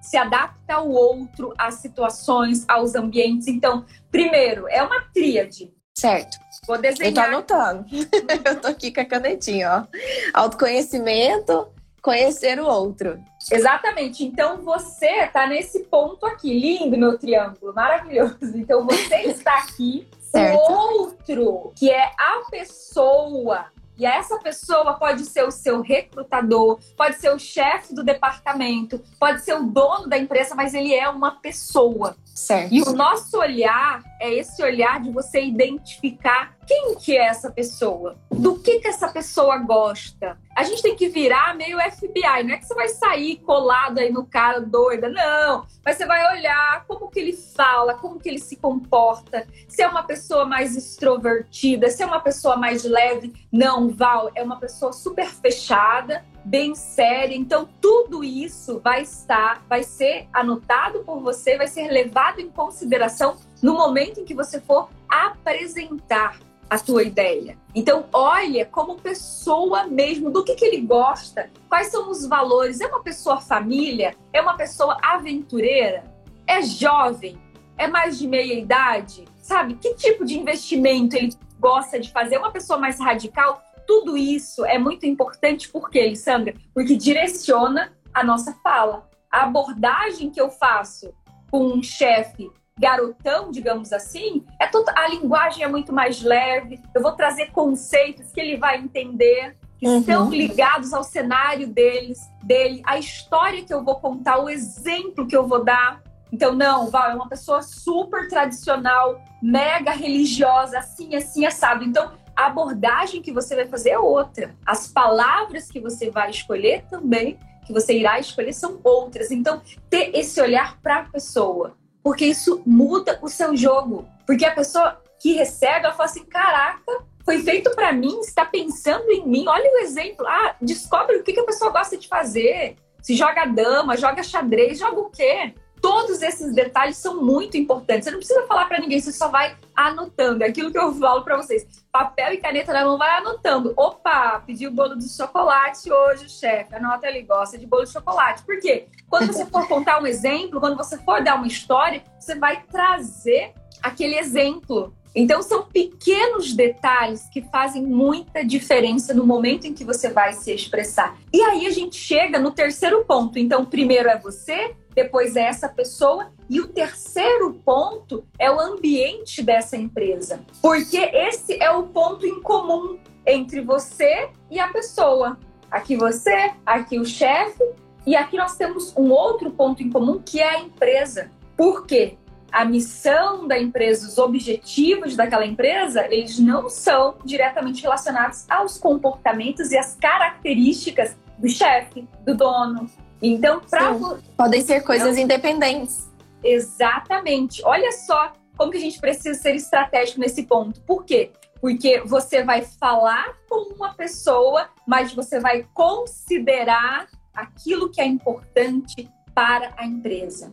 [0.00, 3.46] se adapta ao outro, às situações, aos ambientes.
[3.46, 5.70] Então, primeiro, é uma tríade.
[5.94, 6.38] Certo.
[6.68, 7.32] Vou desenhar.
[7.32, 7.86] Eu tô anotando.
[8.44, 9.88] eu tô aqui com a canetinha,
[10.34, 10.38] ó.
[10.38, 11.66] Autoconhecimento,
[12.02, 13.18] conhecer o outro.
[13.50, 14.22] Exatamente.
[14.22, 16.52] Então você tá nesse ponto aqui.
[16.52, 17.72] Lindo, meu triângulo.
[17.74, 18.36] Maravilhoso.
[18.54, 20.06] Então você está aqui.
[20.34, 23.66] O outro, que é a pessoa
[23.98, 29.42] e essa pessoa pode ser o seu recrutador, pode ser o chefe do departamento, pode
[29.42, 32.16] ser o dono da empresa, mas ele é uma pessoa.
[32.24, 32.72] Certo.
[32.72, 38.18] E o nosso olhar é esse olhar de você identificar quem que é essa pessoa,
[38.30, 40.38] do que que essa pessoa gosta.
[40.54, 44.12] A gente tem que virar meio FBI, não é que você vai sair colado aí
[44.12, 45.66] no cara doida, não.
[45.82, 49.88] Mas você vai olhar como que ele fala, como que ele se comporta, se é
[49.88, 53.32] uma pessoa mais extrovertida, se é uma pessoa mais leve.
[53.50, 57.34] Não, Val, é uma pessoa super fechada, bem séria.
[57.34, 63.36] Então, tudo isso vai estar, vai ser anotado por você, vai ser levado em consideração
[63.62, 67.56] no momento em que você for apresentar a tua ideia.
[67.74, 72.80] Então, olha como pessoa mesmo, do que, que ele gosta, quais são os valores.
[72.80, 74.14] É uma pessoa família?
[74.32, 76.04] É uma pessoa aventureira?
[76.46, 77.38] É jovem?
[77.76, 79.24] É mais de meia idade?
[79.40, 79.74] Sabe?
[79.74, 82.34] Que tipo de investimento ele gosta de fazer?
[82.34, 83.62] É uma pessoa mais radical?
[83.86, 86.54] Tudo isso é muito importante, por quê, Alessandra?
[86.74, 89.08] Porque direciona a nossa fala.
[89.30, 91.12] A abordagem que eu faço
[91.50, 96.80] com um chefe garotão, digamos assim, é tudo, a linguagem é muito mais leve.
[96.94, 99.98] Eu vou trazer conceitos que ele vai entender, que uhum.
[99.98, 105.36] estão ligados ao cenário deles, dele, a história que eu vou contar, o exemplo que
[105.36, 106.02] eu vou dar.
[106.32, 111.84] Então, não, Val é uma pessoa super tradicional, mega religiosa, assim, assim, assado.
[111.84, 114.54] Então, a abordagem que você vai fazer é outra.
[114.64, 119.30] As palavras que você vai escolher também, que você irá escolher, são outras.
[119.30, 124.08] Então, ter esse olhar para a pessoa porque isso muda o seu jogo.
[124.26, 129.10] Porque a pessoa que recebe, ela fala assim: caraca, foi feito para mim, está pensando
[129.10, 129.44] em mim.
[129.46, 130.26] Olha o exemplo.
[130.26, 132.76] Ah, descobre o que, que a pessoa gosta de fazer.
[133.02, 135.54] Se joga dama, joga xadrez, joga o quê?
[135.80, 138.04] Todos esses detalhes são muito importantes.
[138.04, 140.44] Você não precisa falar para ninguém, você só vai anotando.
[140.44, 141.66] É aquilo que eu falo para vocês.
[141.92, 143.72] Papel e caneta na mão, vai anotando.
[143.76, 146.74] Opa, pediu bolo de chocolate hoje, chefe.
[146.74, 148.42] Anota ele gosta de bolo de chocolate.
[148.42, 148.86] Por quê?
[149.08, 153.52] Quando você for contar um exemplo, quando você for dar uma história, você vai trazer
[153.82, 154.94] aquele exemplo.
[155.14, 160.52] Então, são pequenos detalhes que fazem muita diferença no momento em que você vai se
[160.52, 161.16] expressar.
[161.32, 163.38] E aí a gente chega no terceiro ponto.
[163.38, 169.42] Então, primeiro é você, depois é essa pessoa e o terceiro ponto é o ambiente
[169.42, 170.40] dessa empresa.
[170.60, 175.38] Porque esse é o ponto em comum entre você e a pessoa.
[175.70, 177.62] Aqui você, aqui o chefe,
[178.04, 181.30] e aqui nós temos um outro ponto em comum que é a empresa.
[181.56, 182.16] Por quê?
[182.50, 189.70] A missão da empresa, os objetivos daquela empresa, eles não são diretamente relacionados aos comportamentos
[189.70, 192.90] e às características do chefe, do dono,
[193.22, 193.94] então, pra...
[194.36, 196.08] podem ser coisas independentes.
[196.42, 197.62] Exatamente.
[197.64, 200.80] Olha só como que a gente precisa ser estratégico nesse ponto.
[200.82, 201.32] Por quê?
[201.60, 209.08] Porque você vai falar com uma pessoa, mas você vai considerar aquilo que é importante
[209.34, 210.50] para a empresa.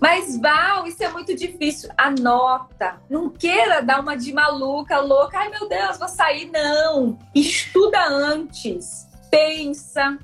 [0.00, 1.90] Mas, Val, isso é muito difícil.
[1.96, 3.00] Anota.
[3.08, 5.38] Não queira dar uma de maluca, louca.
[5.38, 6.50] Ai, meu Deus, vou sair.
[6.50, 7.18] Não.
[7.34, 9.06] Estuda antes.
[9.30, 10.18] Pensa,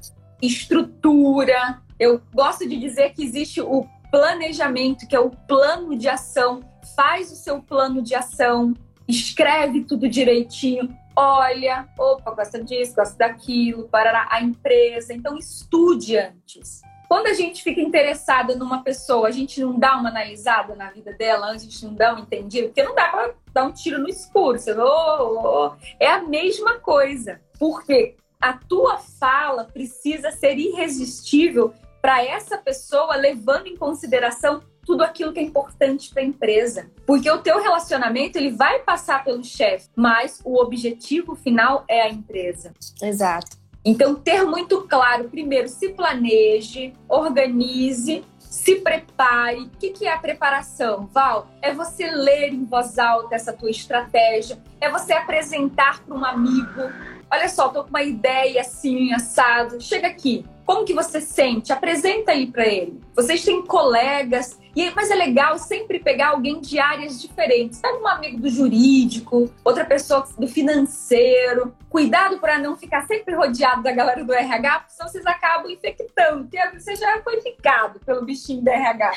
[0.47, 1.81] estrutura.
[1.99, 6.61] Eu gosto de dizer que existe o planejamento, que é o plano de ação.
[6.95, 8.75] Faz o seu plano de ação,
[9.09, 15.13] escreve tudo direitinho, olha, opa, gosta disso, gosta daquilo, parará, a empresa.
[15.13, 16.83] Então, estude antes.
[17.09, 21.13] Quando a gente fica interessada numa pessoa, a gente não dá uma analisada na vida
[21.13, 24.09] dela a gente não dá um entendido, porque não dá para dar um tiro no
[24.09, 24.59] escuro.
[24.59, 25.73] Você, oh, oh, oh.
[26.01, 27.41] É a mesma coisa.
[27.59, 35.33] Porque a tua fala precisa ser irresistível para essa pessoa, levando em consideração tudo aquilo
[35.33, 36.89] que é importante para a empresa.
[37.05, 42.09] Porque o teu relacionamento ele vai passar pelo chefe, mas o objetivo final é a
[42.09, 42.73] empresa.
[43.03, 43.57] Exato.
[43.85, 49.63] Então, ter muito claro, primeiro, se planeje, organize, se prepare.
[49.63, 51.49] O que é a preparação, Val?
[51.61, 56.83] É você ler em voz alta essa tua estratégia, é você apresentar para um amigo.
[57.31, 59.81] Olha só, tô com uma ideia assim, assado.
[59.81, 60.45] Chega aqui.
[60.65, 61.73] Como que você sente?
[61.73, 63.01] Apresenta aí para ele.
[63.15, 67.81] Vocês têm colegas, e, mas é legal sempre pegar alguém de áreas diferentes.
[67.81, 71.73] Pega um amigo do jurídico, outra pessoa do financeiro.
[71.89, 76.49] Cuidado para não ficar sempre rodeado da galera do RH, porque senão vocês acabam infectando.
[76.49, 79.13] Porque você já foi picado pelo bichinho do RH.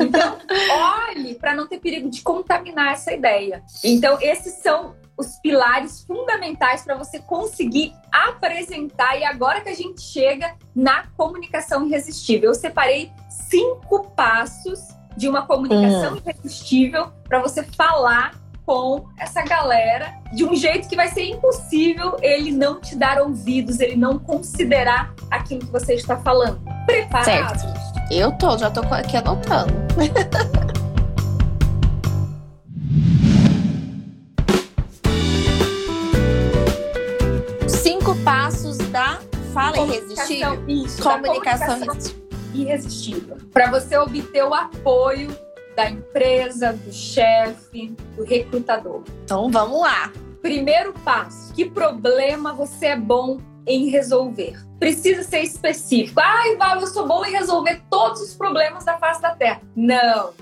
[0.00, 0.38] Então,
[1.06, 3.62] olhe para não ter perigo de contaminar essa ideia.
[3.84, 9.18] Então, esses são os pilares fundamentais para você conseguir apresentar.
[9.18, 14.80] E agora que a gente chega na comunicação irresistível, eu separei cinco passos
[15.16, 16.20] de uma comunicação hum.
[16.24, 18.34] irresistível para você falar
[18.66, 23.78] com essa galera de um jeito que vai ser impossível ele não te dar ouvidos,
[23.78, 26.60] ele não considerar aquilo que você está falando.
[26.86, 27.60] Preparados?
[27.60, 27.84] Certo.
[28.10, 29.72] Eu tô, já tô aqui anotando.
[39.54, 40.56] fala irresistível.
[40.56, 43.36] Comunicação, comunicação irresistível.
[43.52, 45.36] Para você obter o apoio
[45.76, 49.02] da empresa, do chefe, do recrutador.
[49.24, 50.12] Então vamos lá.
[50.42, 54.62] Primeiro passo: que problema você é bom em resolver?
[54.78, 56.20] Precisa ser específico.
[56.20, 59.62] Ai, Val, eu sou bom em resolver todos os problemas da face da Terra.
[59.74, 60.32] Não.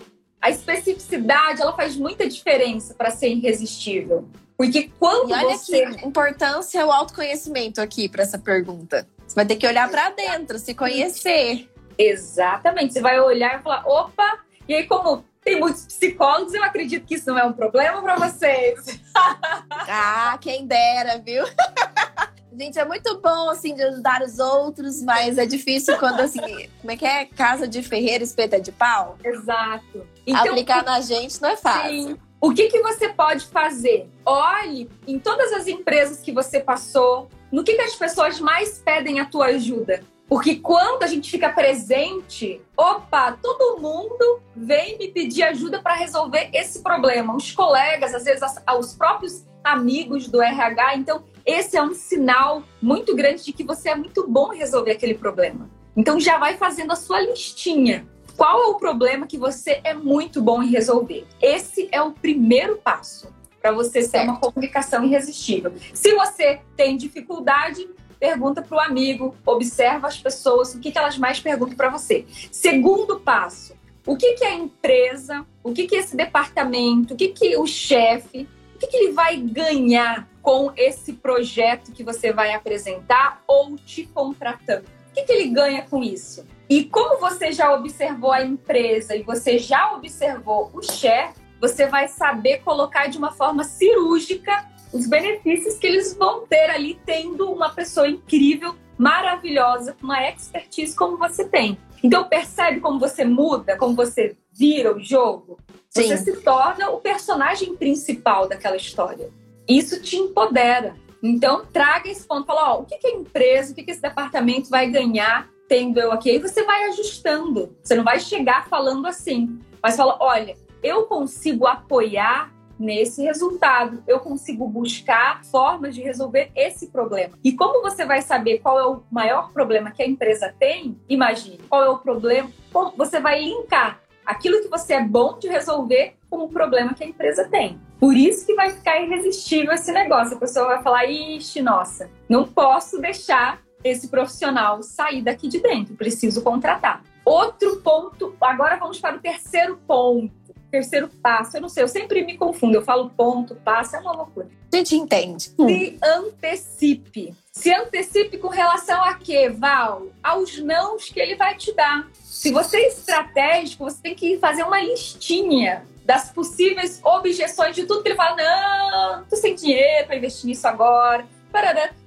[0.41, 4.29] A especificidade ela faz muita diferença para ser irresistível.
[4.57, 5.87] Porque quando e olha você.
[5.87, 9.07] Que importância é o autoconhecimento aqui para essa pergunta.
[9.27, 11.69] Você vai ter que olhar para dentro, se conhecer.
[11.97, 12.93] Exatamente.
[12.93, 14.39] Você vai olhar e falar, opa,
[14.69, 18.17] e aí como tem muitos psicólogos, eu acredito que isso não é um problema para
[18.17, 19.01] vocês.
[19.71, 21.45] ah, quem dera, viu?
[22.57, 26.93] Gente, é muito bom, assim, de ajudar os outros, mas é difícil quando, assim, como
[26.93, 27.25] é que é?
[27.25, 29.17] Casa de ferreiro, espeta de pau?
[29.25, 30.07] Exato.
[30.27, 31.91] Então, Aplicar na gente não é fácil.
[31.91, 32.19] Sim.
[32.43, 34.11] O que, que você pode fazer?
[34.27, 39.21] Olhe em todas as empresas que você passou, no que, que as pessoas mais pedem
[39.21, 40.03] a tua ajuda.
[40.29, 46.51] Porque quando a gente fica presente, opa, todo mundo vem me pedir ajuda para resolver
[46.53, 47.37] esse problema.
[47.37, 48.43] Os colegas, às vezes
[48.77, 50.97] os próprios amigos do RH.
[50.97, 55.15] Então, esse é um sinal muito grande de que você é muito bom resolver aquele
[55.15, 55.71] problema.
[55.97, 58.05] Então, já vai fazendo a sua listinha.
[58.37, 61.27] Qual é o problema que você é muito bom em resolver?
[61.41, 65.73] Esse é o primeiro passo para você ter uma comunicação irresistível.
[65.95, 71.17] Se você tem dificuldade, pergunta para o amigo, observa as pessoas, o que, que elas
[71.17, 72.25] mais perguntam para você.
[72.51, 77.57] Segundo passo, o que, que a empresa, o que, que esse departamento, o que, que
[77.57, 83.43] o chefe, o que, que ele vai ganhar com esse projeto que você vai apresentar
[83.47, 84.87] ou te contratando?
[85.11, 86.45] O que, que ele ganha com isso?
[86.73, 92.09] E como você já observou a empresa e você já observou o chefe, você vai
[92.09, 97.69] saber colocar de uma forma cirúrgica os benefícios que eles vão ter ali tendo uma
[97.69, 101.77] pessoa incrível, maravilhosa, com uma expertise como você tem.
[102.03, 105.59] Então percebe como você muda, como você vira o jogo?
[105.91, 106.05] Sim.
[106.05, 109.29] Você se torna o personagem principal daquela história.
[109.69, 110.97] Isso te empodera.
[111.23, 114.01] Então traga esse ponto, fala, ó, o que, que a empresa, o que, que esse
[114.01, 116.31] departamento vai ganhar tendo eu aqui?
[116.31, 117.77] Aí você vai ajustando.
[117.83, 124.03] Você não vai chegar falando assim, mas fala, olha, eu consigo apoiar nesse resultado.
[124.07, 127.39] Eu consigo buscar formas de resolver esse problema.
[127.43, 130.99] E como você vai saber qual é o maior problema que a empresa tem?
[131.09, 132.51] Imagine qual é o problema.
[132.97, 137.07] Você vai linkar aquilo que você é bom de resolver com o problema que a
[137.07, 137.81] empresa tem.
[138.01, 140.37] Por isso que vai ficar irresistível esse negócio.
[140.37, 145.95] A pessoa vai falar: ixi, nossa, não posso deixar esse profissional sair daqui de dentro,
[145.95, 147.03] preciso contratar.
[147.25, 150.43] Outro ponto, agora vamos para o terceiro ponto
[150.73, 151.59] terceiro passo.
[151.59, 152.75] Eu não sei, eu sempre me confundo.
[152.75, 154.49] Eu falo ponto, passo, é uma loucura.
[154.73, 155.43] A gente entende.
[155.43, 157.35] Se antecipe.
[157.53, 160.07] Se antecipe com relação a quê, Val?
[160.23, 162.09] Aos nãos que ele vai te dar.
[162.25, 168.03] se você é estratégico, você tem que fazer uma listinha das possíveis objeções de tudo
[168.03, 168.35] que ele fala.
[168.35, 171.27] Não, não tô sem dinheiro para investir nisso agora.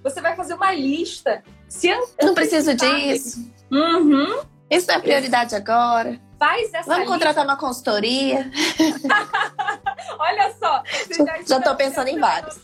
[0.02, 1.44] Você vai fazer uma lista.
[1.76, 3.52] Se não preciso disso.
[3.72, 4.42] Uhum.
[4.70, 6.20] Isso não é prioridade agora.
[6.40, 7.14] Faz essa Vamos lista.
[7.14, 8.50] contratar uma consultoria.
[10.20, 10.84] Olha só.
[11.18, 12.60] Já, já tô pensando em vários.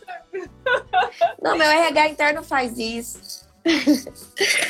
[1.42, 3.46] Não, meu RH interno faz isso.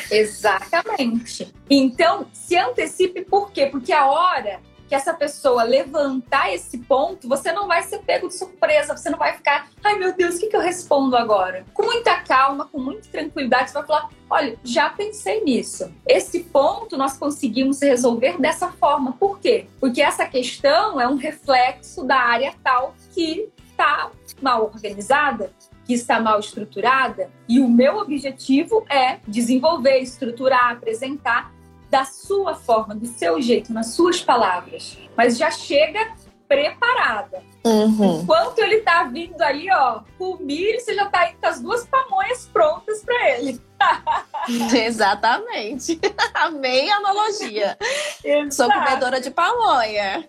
[0.09, 1.53] Exatamente.
[1.69, 3.67] Então, se antecipe por quê?
[3.67, 4.59] Porque a hora
[4.91, 9.17] que essa pessoa levantar esse ponto, você não vai ser pego de surpresa, você não
[9.17, 11.63] vai ficar, ai meu Deus, o que, que eu respondo agora?
[11.73, 15.89] Com muita calma, com muita tranquilidade, você vai falar: olha, já pensei nisso.
[16.05, 19.13] Esse ponto nós conseguimos resolver dessa forma.
[19.13, 19.65] Por quê?
[19.79, 24.11] Porque essa questão é um reflexo da área tal que está
[24.41, 25.53] mal organizada,
[25.85, 31.60] que está mal estruturada, e o meu objetivo é desenvolver, estruturar, apresentar
[31.91, 34.97] da sua forma, do seu jeito, nas suas palavras.
[35.15, 36.13] Mas já chega
[36.47, 37.43] preparada.
[37.63, 38.21] Uhum.
[38.21, 41.61] Enquanto ele tá vindo ali, ó, com o milho, você já tá aí com as
[41.61, 43.61] duas pamonhas prontas para ele.
[44.73, 45.99] Exatamente.
[46.33, 47.77] Amei a analogia.
[48.23, 48.55] Exato.
[48.55, 50.27] Sou comedora de pamonha.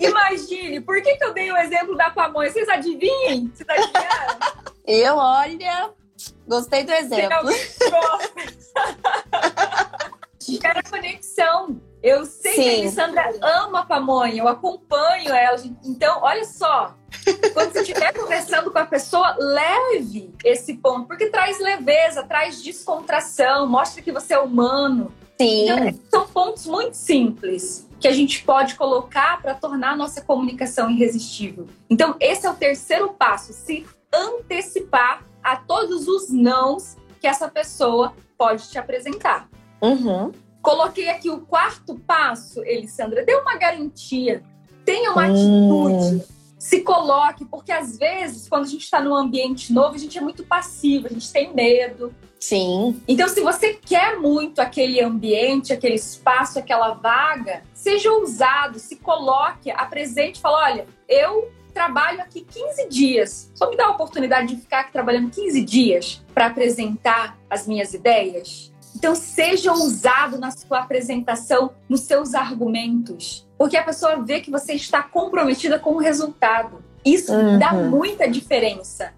[0.00, 2.50] Imagine, por que, que eu dei o exemplo da pamonha?
[2.50, 3.52] Vocês adivinhem?
[3.54, 4.38] Vocês adivinharam?
[4.86, 5.90] Eu, olha,
[6.46, 7.50] gostei do exemplo.
[10.62, 11.80] Era conexão.
[12.02, 12.62] Eu sei Sim.
[12.62, 15.60] que a Alessandra ama pamonha, eu acompanho ela.
[15.84, 16.94] Então, olha só.
[17.52, 23.66] Quando você estiver conversando com a pessoa, leve esse ponto, porque traz leveza, traz descontração,
[23.66, 25.12] mostra que você é humano.
[25.38, 25.68] Sim.
[25.68, 30.90] Então, são pontos muito simples que a gente pode colocar para tornar a nossa comunicação
[30.90, 31.66] irresistível.
[31.88, 38.14] Então, esse é o terceiro passo: se antecipar a todos os nãos que essa pessoa
[38.38, 39.48] pode te apresentar.
[39.82, 40.32] Uhum.
[40.62, 43.24] Coloquei aqui o quarto passo, Elisandra.
[43.24, 44.42] Dê uma garantia.
[44.84, 46.00] Tenha uma Hum.
[46.06, 46.24] atitude.
[46.58, 50.20] Se coloque, porque às vezes, quando a gente está num ambiente novo, a gente é
[50.20, 52.14] muito passivo, a gente tem medo.
[52.38, 53.00] Sim.
[53.08, 59.70] Então, se você quer muito aquele ambiente, aquele espaço, aquela vaga, seja ousado, se coloque,
[59.70, 63.50] apresente, fala: olha, eu trabalho aqui 15 dias.
[63.54, 67.94] Só me dá a oportunidade de ficar aqui trabalhando 15 dias para apresentar as minhas
[67.94, 68.70] ideias.
[68.94, 74.74] Então, seja ousado na sua apresentação, nos seus argumentos, porque a pessoa vê que você
[74.74, 76.82] está comprometida com o resultado.
[77.04, 77.58] Isso Uhum.
[77.58, 79.12] dá muita diferença.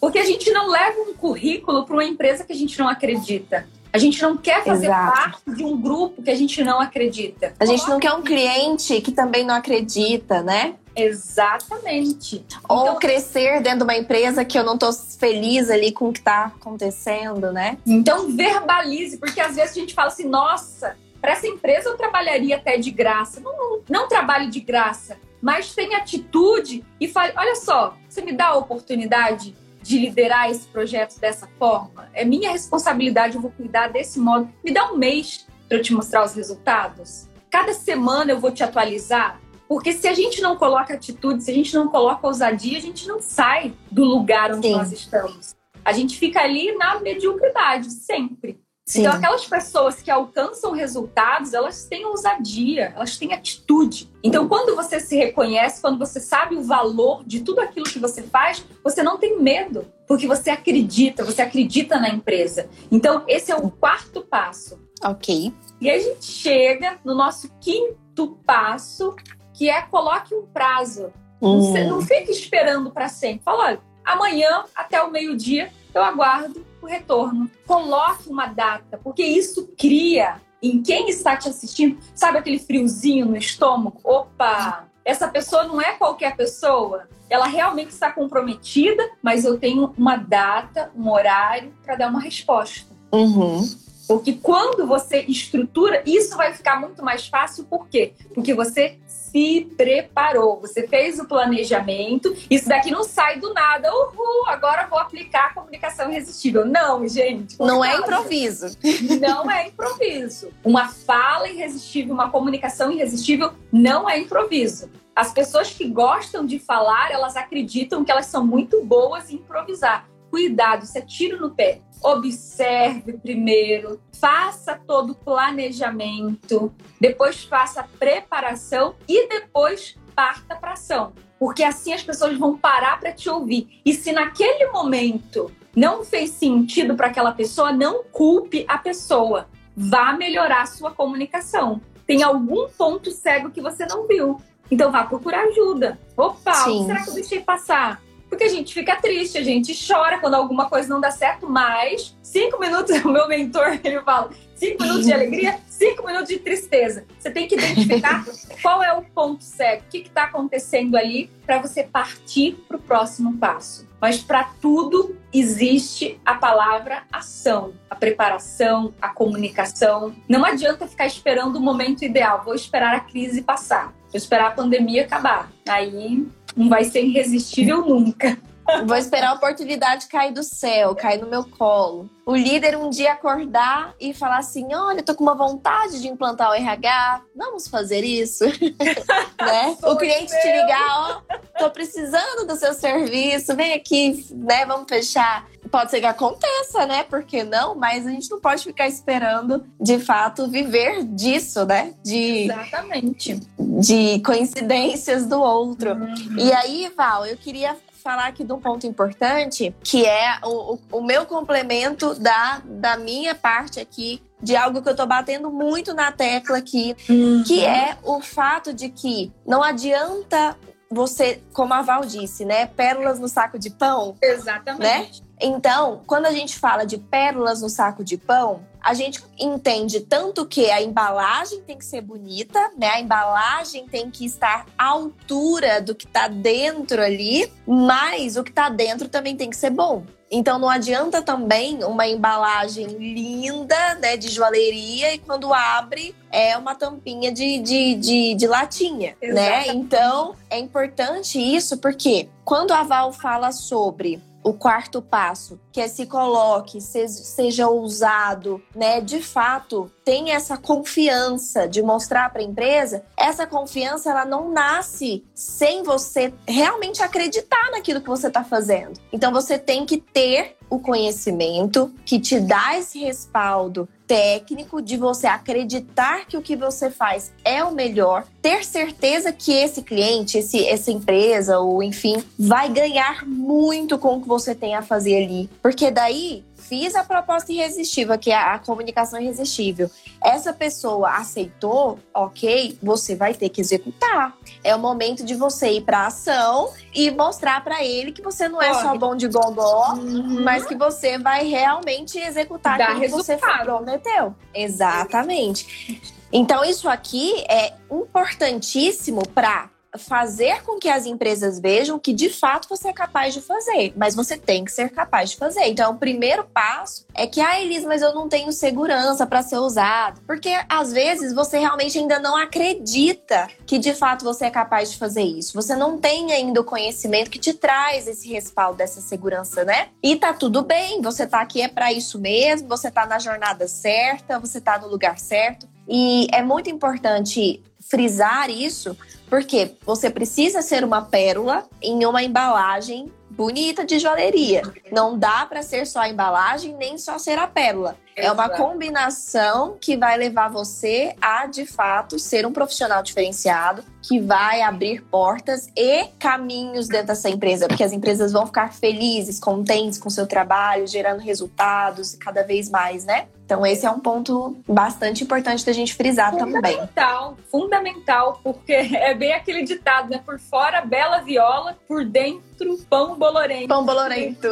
[0.00, 3.66] Porque a gente não leva um currículo para uma empresa que a gente não acredita.
[3.92, 5.12] A gente não quer fazer Exato.
[5.12, 7.54] parte de um grupo que a gente não acredita.
[7.58, 10.74] A gente não quer um cliente que também não acredita, né?
[10.98, 12.44] Exatamente.
[12.68, 16.12] Ou Então- crescer dentro de uma empresa que eu não tô feliz ali com o
[16.12, 17.78] que tá acontecendo, né?
[17.86, 22.56] Então, verbalize, porque às vezes a gente fala assim: nossa, para essa empresa eu trabalharia
[22.56, 23.40] até de graça.
[23.40, 28.32] Não, não, não trabalhe de graça, mas tenha atitude e fale: olha só, você me
[28.32, 32.08] dá a oportunidade de liderar esse projeto dessa forma?
[32.12, 34.48] É minha responsabilidade, eu vou cuidar desse modo.
[34.64, 37.26] Me dá um mês para eu te mostrar os resultados.
[37.50, 39.40] Cada semana eu vou te atualizar.
[39.68, 43.06] Porque se a gente não coloca atitude, se a gente não coloca ousadia, a gente
[43.06, 44.74] não sai do lugar onde Sim.
[44.74, 45.54] nós estamos.
[45.84, 48.60] A gente fica ali na mediocridade, sempre.
[48.88, 49.00] Sim.
[49.00, 54.10] Então, aquelas pessoas que alcançam resultados, elas têm ousadia, elas têm atitude.
[54.24, 58.22] Então, quando você se reconhece, quando você sabe o valor de tudo aquilo que você
[58.22, 62.70] faz, você não tem medo, porque você acredita, você acredita na empresa.
[62.90, 64.80] Então, esse é o quarto passo.
[65.04, 65.52] Ok.
[65.82, 69.14] E a gente chega no nosso quinto passo,
[69.58, 71.12] que é coloque um prazo.
[71.42, 71.88] Não, Hum.
[71.88, 73.42] não fique esperando para sempre.
[73.44, 77.50] Fala, olha, amanhã até o meio-dia eu aguardo o retorno.
[77.66, 83.36] Coloque uma data, porque isso cria em quem está te assistindo, sabe aquele friozinho no
[83.36, 84.00] estômago?
[84.04, 87.08] Opa, essa pessoa não é qualquer pessoa.
[87.28, 92.86] Ela realmente está comprometida, mas eu tenho uma data, um horário para dar uma resposta.
[93.12, 93.68] Uhum.
[94.08, 97.64] Porque quando você estrutura, isso vai ficar muito mais fácil.
[97.64, 98.14] Por quê?
[98.34, 102.34] Porque você se preparou, você fez o planejamento.
[102.50, 103.92] Isso daqui não sai do nada.
[103.92, 106.64] Uhul, agora vou aplicar a comunicação irresistível.
[106.64, 107.58] Não, gente.
[107.60, 108.78] Não é improviso.
[109.20, 110.48] Não é improviso.
[110.64, 114.90] Uma fala irresistível, uma comunicação irresistível não é improviso.
[115.14, 120.08] As pessoas que gostam de falar, elas acreditam que elas são muito boas em improvisar.
[120.30, 121.80] Cuidado, isso é tiro no pé.
[122.02, 131.12] Observe primeiro, faça todo o planejamento, depois faça a preparação e depois parta para ação.
[131.38, 133.80] Porque assim as pessoas vão parar para te ouvir.
[133.84, 139.48] E se naquele momento não fez sentido para aquela pessoa, não culpe a pessoa.
[139.76, 141.80] Vá melhorar a sua comunicação.
[142.06, 144.40] tem algum ponto cego que você não viu.
[144.70, 145.98] Então vá procurar ajuda.
[146.16, 146.86] Opa, Sim.
[146.86, 148.02] será que eu deixei passar?
[148.28, 152.16] Porque a gente fica triste, a gente chora quando alguma coisa não dá certo, mas
[152.22, 157.06] cinco minutos, o meu mentor, ele fala, cinco minutos de alegria, cinco minutos de tristeza.
[157.18, 158.24] Você tem que identificar
[158.60, 162.80] qual é o ponto cego, o que está acontecendo ali para você partir para o
[162.80, 163.88] próximo passo.
[164.00, 170.14] Mas para tudo existe a palavra ação, a preparação, a comunicação.
[170.28, 172.42] Não adianta ficar esperando o momento ideal.
[172.44, 175.50] Vou esperar a crise passar, vou esperar a pandemia acabar.
[175.68, 176.26] Aí
[176.56, 178.38] não vai ser irresistível nunca.
[178.86, 182.08] Vou esperar a oportunidade cair do céu, cair no meu colo.
[182.26, 186.50] O líder um dia acordar e falar assim: olha, tô com uma vontade de implantar
[186.50, 188.44] o RH, vamos fazer isso.
[189.40, 189.76] né?
[189.82, 194.66] O cliente te ligar, ó, tô precisando do seu serviço, vem aqui, né?
[194.66, 195.48] Vamos fechar.
[195.70, 197.02] Pode ser que aconteça, né?
[197.04, 197.74] Por que não?
[197.74, 201.94] Mas a gente não pode ficar esperando, de fato, viver disso, né?
[202.02, 203.40] De, Exatamente.
[203.58, 205.92] De coincidências do outro.
[205.92, 206.38] Uhum.
[206.38, 211.00] E aí, Val, eu queria falar aqui de um ponto importante, que é o, o,
[211.02, 216.12] meu complemento da, da minha parte aqui de algo que eu tô batendo muito na
[216.12, 217.42] tecla aqui, uhum.
[217.44, 220.56] que é o fato de que não adianta
[220.90, 222.66] você, como a Val disse, né?
[222.66, 224.16] Pérolas no saco de pão.
[224.22, 225.20] Exatamente.
[225.20, 225.27] Né?
[225.40, 230.46] Então, quando a gente fala de pérolas no saco de pão, a gente entende tanto
[230.46, 232.88] que a embalagem tem que ser bonita, né?
[232.88, 238.50] A embalagem tem que estar à altura do que está dentro ali, mas o que
[238.50, 240.04] está dentro também tem que ser bom.
[240.30, 246.74] Então não adianta também uma embalagem linda, né, de joalheria e quando abre é uma
[246.74, 249.28] tampinha de, de, de, de latinha, né?
[249.28, 249.66] Exatamente.
[249.68, 249.74] né?
[249.74, 255.88] Então é importante isso porque quando a Val fala sobre o quarto passo, que é
[255.88, 259.00] se coloque, seja ousado, né?
[259.00, 263.04] De fato, tem essa confiança de mostrar para a empresa.
[263.16, 268.98] Essa confiança ela não nasce sem você realmente acreditar naquilo que você está fazendo.
[269.12, 275.26] Então você tem que ter o conhecimento que te dá esse respaldo técnico de você
[275.26, 280.66] acreditar que o que você faz é o melhor, ter certeza que esse cliente, esse,
[280.66, 285.50] essa empresa ou enfim, vai ganhar muito com o que você tem a fazer ali,
[285.62, 289.90] porque daí fiz a proposta irresistível, que é a comunicação irresistível.
[290.22, 294.36] Essa pessoa aceitou, ok, você vai ter que executar.
[294.62, 298.60] É o momento de você ir para ação e mostrar para ele que você não
[298.60, 298.82] é Corre.
[298.82, 300.42] só bom de gogó, uhum.
[300.44, 304.34] mas que você vai realmente executar aquilo que você prometeu.
[304.54, 306.02] Exatamente.
[306.30, 312.68] Então, isso aqui é importantíssimo para fazer com que as empresas vejam que de fato
[312.68, 315.66] você é capaz de fazer, mas você tem que ser capaz de fazer.
[315.66, 319.58] Então, o primeiro passo é que, ah, Elis, mas eu não tenho segurança para ser
[319.58, 320.20] usado.
[320.26, 324.98] Porque às vezes você realmente ainda não acredita que de fato você é capaz de
[324.98, 325.52] fazer isso.
[325.54, 329.88] Você não tem ainda o conhecimento que te traz esse respaldo dessa segurança, né?
[330.02, 333.66] E tá tudo bem, você tá aqui é para isso mesmo, você tá na jornada
[333.66, 335.68] certa, você tá no lugar certo.
[335.88, 338.96] E é muito importante frisar isso,
[339.28, 344.62] porque você precisa ser uma pérola em uma embalagem bonita de joalheria.
[344.90, 347.96] Não dá para ser só a embalagem nem só ser a pérola.
[348.16, 354.18] É uma combinação que vai levar você a, de fato, ser um profissional diferenciado, que
[354.18, 359.98] vai abrir portas e caminhos dentro dessa empresa, porque as empresas vão ficar felizes, contentes
[359.98, 363.26] com o seu trabalho, gerando resultados cada vez mais, né?
[363.44, 366.72] Então, esse é um ponto bastante importante da gente frisar fundamental, também.
[366.72, 370.22] Fundamental, fundamental, porque é bem aquele ditado, né?
[370.24, 373.68] Por fora, bela viola, por dentro, pão bolorento.
[373.68, 374.48] Pão bolorento.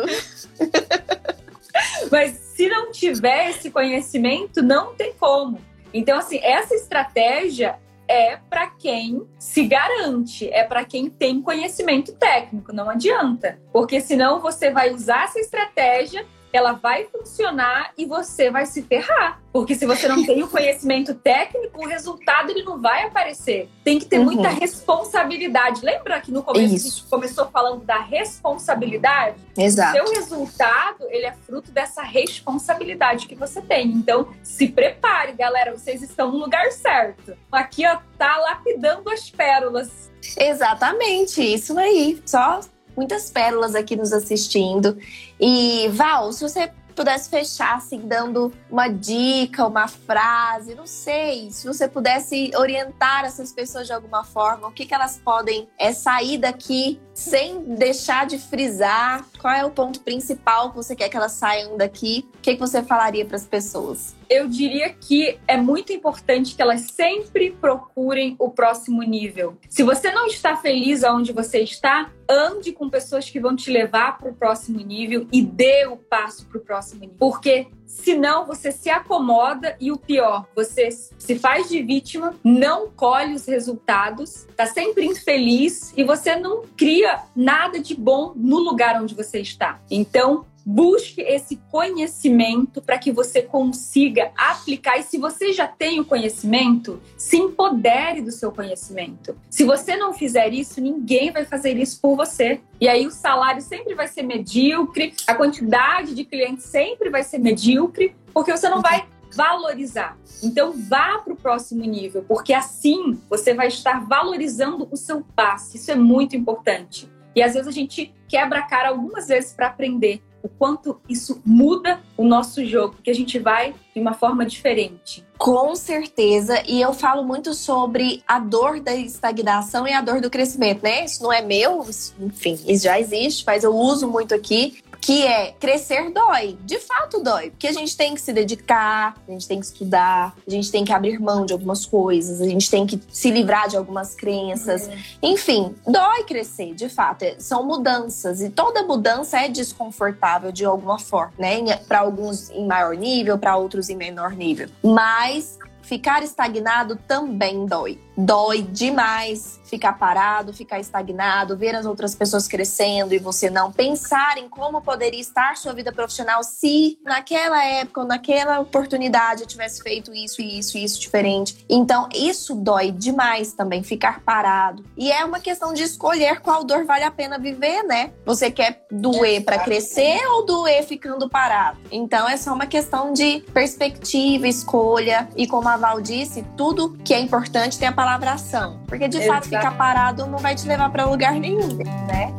[2.13, 5.59] Mas se não tiver esse conhecimento, não tem como.
[5.95, 7.79] Então, assim, essa estratégia
[8.09, 13.59] é para quem se garante, é para quem tem conhecimento técnico, não adianta.
[13.73, 19.41] Porque senão você vai usar essa estratégia ela vai funcionar e você vai se ferrar.
[19.53, 23.69] Porque se você não tem o conhecimento técnico, o resultado ele não vai aparecer.
[23.83, 24.27] Tem que ter uhum.
[24.27, 25.85] muita responsabilidade.
[25.85, 26.87] Lembra que no começo Isso.
[26.87, 29.37] a gente começou falando da responsabilidade?
[29.57, 29.99] Exato.
[29.99, 33.89] O seu resultado, ele é fruto dessa responsabilidade que você tem.
[33.89, 37.37] Então, se prepare, galera, vocês estão no lugar certo.
[37.51, 40.11] Aqui, ó, tá lapidando as pérolas.
[40.37, 42.21] Exatamente, isso aí.
[42.27, 42.61] Só
[42.97, 44.97] muitas pérolas aqui nos assistindo.
[45.41, 51.67] E Val, se você pudesse fechar assim, dando uma dica, uma frase, não sei, se
[51.67, 56.39] você pudesse orientar essas pessoas de alguma forma, o que, que elas podem é, sair
[56.39, 61.31] daqui sem deixar de frisar, qual é o ponto principal que você quer que elas
[61.31, 64.17] saiam daqui, o que, que você falaria para as pessoas?
[64.29, 69.57] eu diria que é muito importante que elas sempre procurem o próximo nível.
[69.69, 74.19] Se você não está feliz aonde você está, ande com pessoas que vão te levar
[74.19, 77.17] para o próximo nível e dê o passo para o próximo nível.
[77.19, 83.35] Porque senão você se acomoda e o pior, você se faz de vítima, não colhe
[83.35, 89.15] os resultados, está sempre infeliz e você não cria nada de bom no lugar onde
[89.15, 89.81] você está.
[89.91, 94.99] Então, Busque esse conhecimento para que você consiga aplicar.
[94.99, 99.37] E se você já tem o conhecimento, se empodere do seu conhecimento.
[99.49, 102.61] Se você não fizer isso, ninguém vai fazer isso por você.
[102.81, 107.39] E aí o salário sempre vai ser medíocre, a quantidade de clientes sempre vai ser
[107.39, 109.07] medíocre, porque você não vai
[109.37, 110.19] valorizar.
[110.43, 115.77] Então vá para o próximo nível, porque assim você vai estar valorizando o seu passe.
[115.77, 117.09] Isso é muito importante.
[117.37, 121.43] E às vezes a gente quebra a cara algumas vezes para aprender o quanto isso
[121.45, 125.27] muda o nosso jogo, porque a gente vai de uma forma diferente.
[125.37, 130.31] Com certeza, e eu falo muito sobre a dor da estagnação e a dor do
[130.31, 131.05] crescimento, né?
[131.05, 131.85] Isso não é meu,
[132.21, 136.59] enfim, isso já existe, mas eu uso muito aqui que é crescer dói.
[136.65, 140.35] De fato dói, porque a gente tem que se dedicar, a gente tem que estudar,
[140.45, 143.69] a gente tem que abrir mão de algumas coisas, a gente tem que se livrar
[143.69, 144.89] de algumas crenças.
[144.89, 145.31] Uhum.
[145.31, 147.23] Enfim, dói crescer, de fato.
[147.23, 151.77] É, são mudanças e toda mudança é desconfortável de alguma forma, né?
[151.87, 154.69] Para alguns em maior nível, para outros em menor nível.
[154.83, 162.47] Mas ficar estagnado também dói dói demais ficar parado, ficar estagnado, ver as outras pessoas
[162.47, 168.01] crescendo e você não pensar em como poderia estar sua vida profissional se naquela época
[168.01, 171.65] ou naquela oportunidade eu tivesse feito isso e isso e isso diferente.
[171.69, 174.85] Então, isso dói demais também ficar parado.
[174.97, 178.13] E é uma questão de escolher qual dor vale a pena viver, né?
[178.25, 181.79] Você quer doer para crescer ou doer ficando parado?
[181.91, 187.13] Então, é só uma questão de perspectiva, escolha e como a Val disse, tudo que
[187.13, 188.79] é importante tem a palavra palavra ação.
[188.87, 189.33] Porque de Exato.
[189.33, 191.67] fato ficar parado não vai te levar para lugar nenhum,
[192.07, 192.33] né?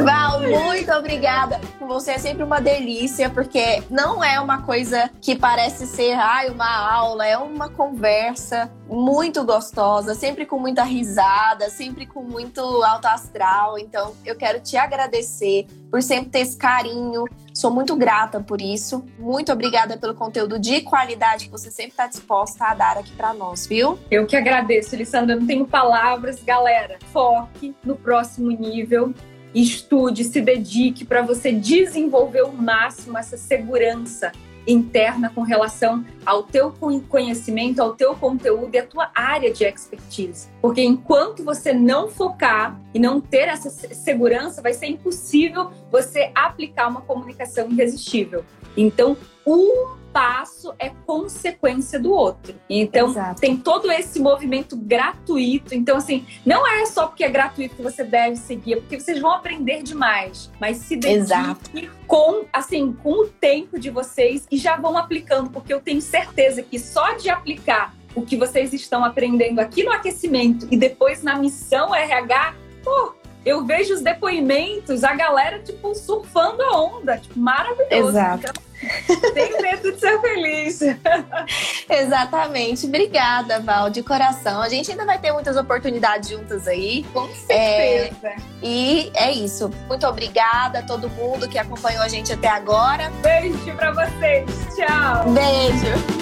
[0.00, 1.60] Val, muito obrigada.
[1.80, 6.90] Você é sempre uma delícia, porque não é uma coisa que parece ser ai, uma
[6.90, 13.78] aula, é uma conversa muito gostosa, sempre com muita risada, sempre com muito alto astral.
[13.78, 17.24] Então, eu quero te agradecer por sempre ter esse carinho.
[17.54, 19.04] Sou muito grata por isso.
[19.18, 23.34] Muito obrigada pelo conteúdo de qualidade que você sempre está disposta a dar aqui para
[23.34, 23.98] nós, viu?
[24.10, 25.36] Eu que agradeço, Lissandra.
[25.36, 26.42] Não tenho palavras.
[26.42, 29.12] Galera, foque no próximo nível
[29.54, 34.32] estude, se dedique para você desenvolver o máximo essa segurança
[34.66, 36.72] interna com relação ao teu
[37.08, 40.48] conhecimento, ao teu conteúdo e à tua área de expertise.
[40.60, 46.88] Porque enquanto você não focar e não ter essa segurança, vai ser impossível você aplicar
[46.88, 48.44] uma comunicação irresistível.
[48.76, 52.54] Então, um passo é consequência do outro.
[52.68, 53.40] Então, Exato.
[53.40, 55.74] tem todo esse movimento gratuito.
[55.74, 59.20] Então, assim, não é só porque é gratuito que você deve seguir, é porque vocês
[59.20, 60.50] vão aprender demais.
[60.60, 65.72] Mas se dedique com, assim, com o tempo de vocês e já vão aplicando, porque
[65.72, 70.68] eu tenho certeza que só de aplicar o que vocês estão aprendendo aqui no aquecimento
[70.70, 72.54] e depois na missão RH,
[72.84, 78.10] pô, eu vejo os depoimentos, a galera, tipo, surfando a onda, tipo, maravilhoso.
[78.10, 78.38] Exato.
[78.50, 78.71] Então,
[79.34, 80.80] tem medo de ser feliz.
[81.88, 82.86] Exatamente.
[82.86, 84.60] Obrigada, Val, de coração.
[84.60, 87.04] A gente ainda vai ter muitas oportunidades juntas aí.
[87.12, 88.28] Com certeza.
[88.28, 89.70] É, e é isso.
[89.88, 93.10] Muito obrigada a todo mundo que acompanhou a gente até agora.
[93.22, 94.50] Beijo pra vocês.
[94.76, 95.30] Tchau.
[95.30, 96.21] Beijo.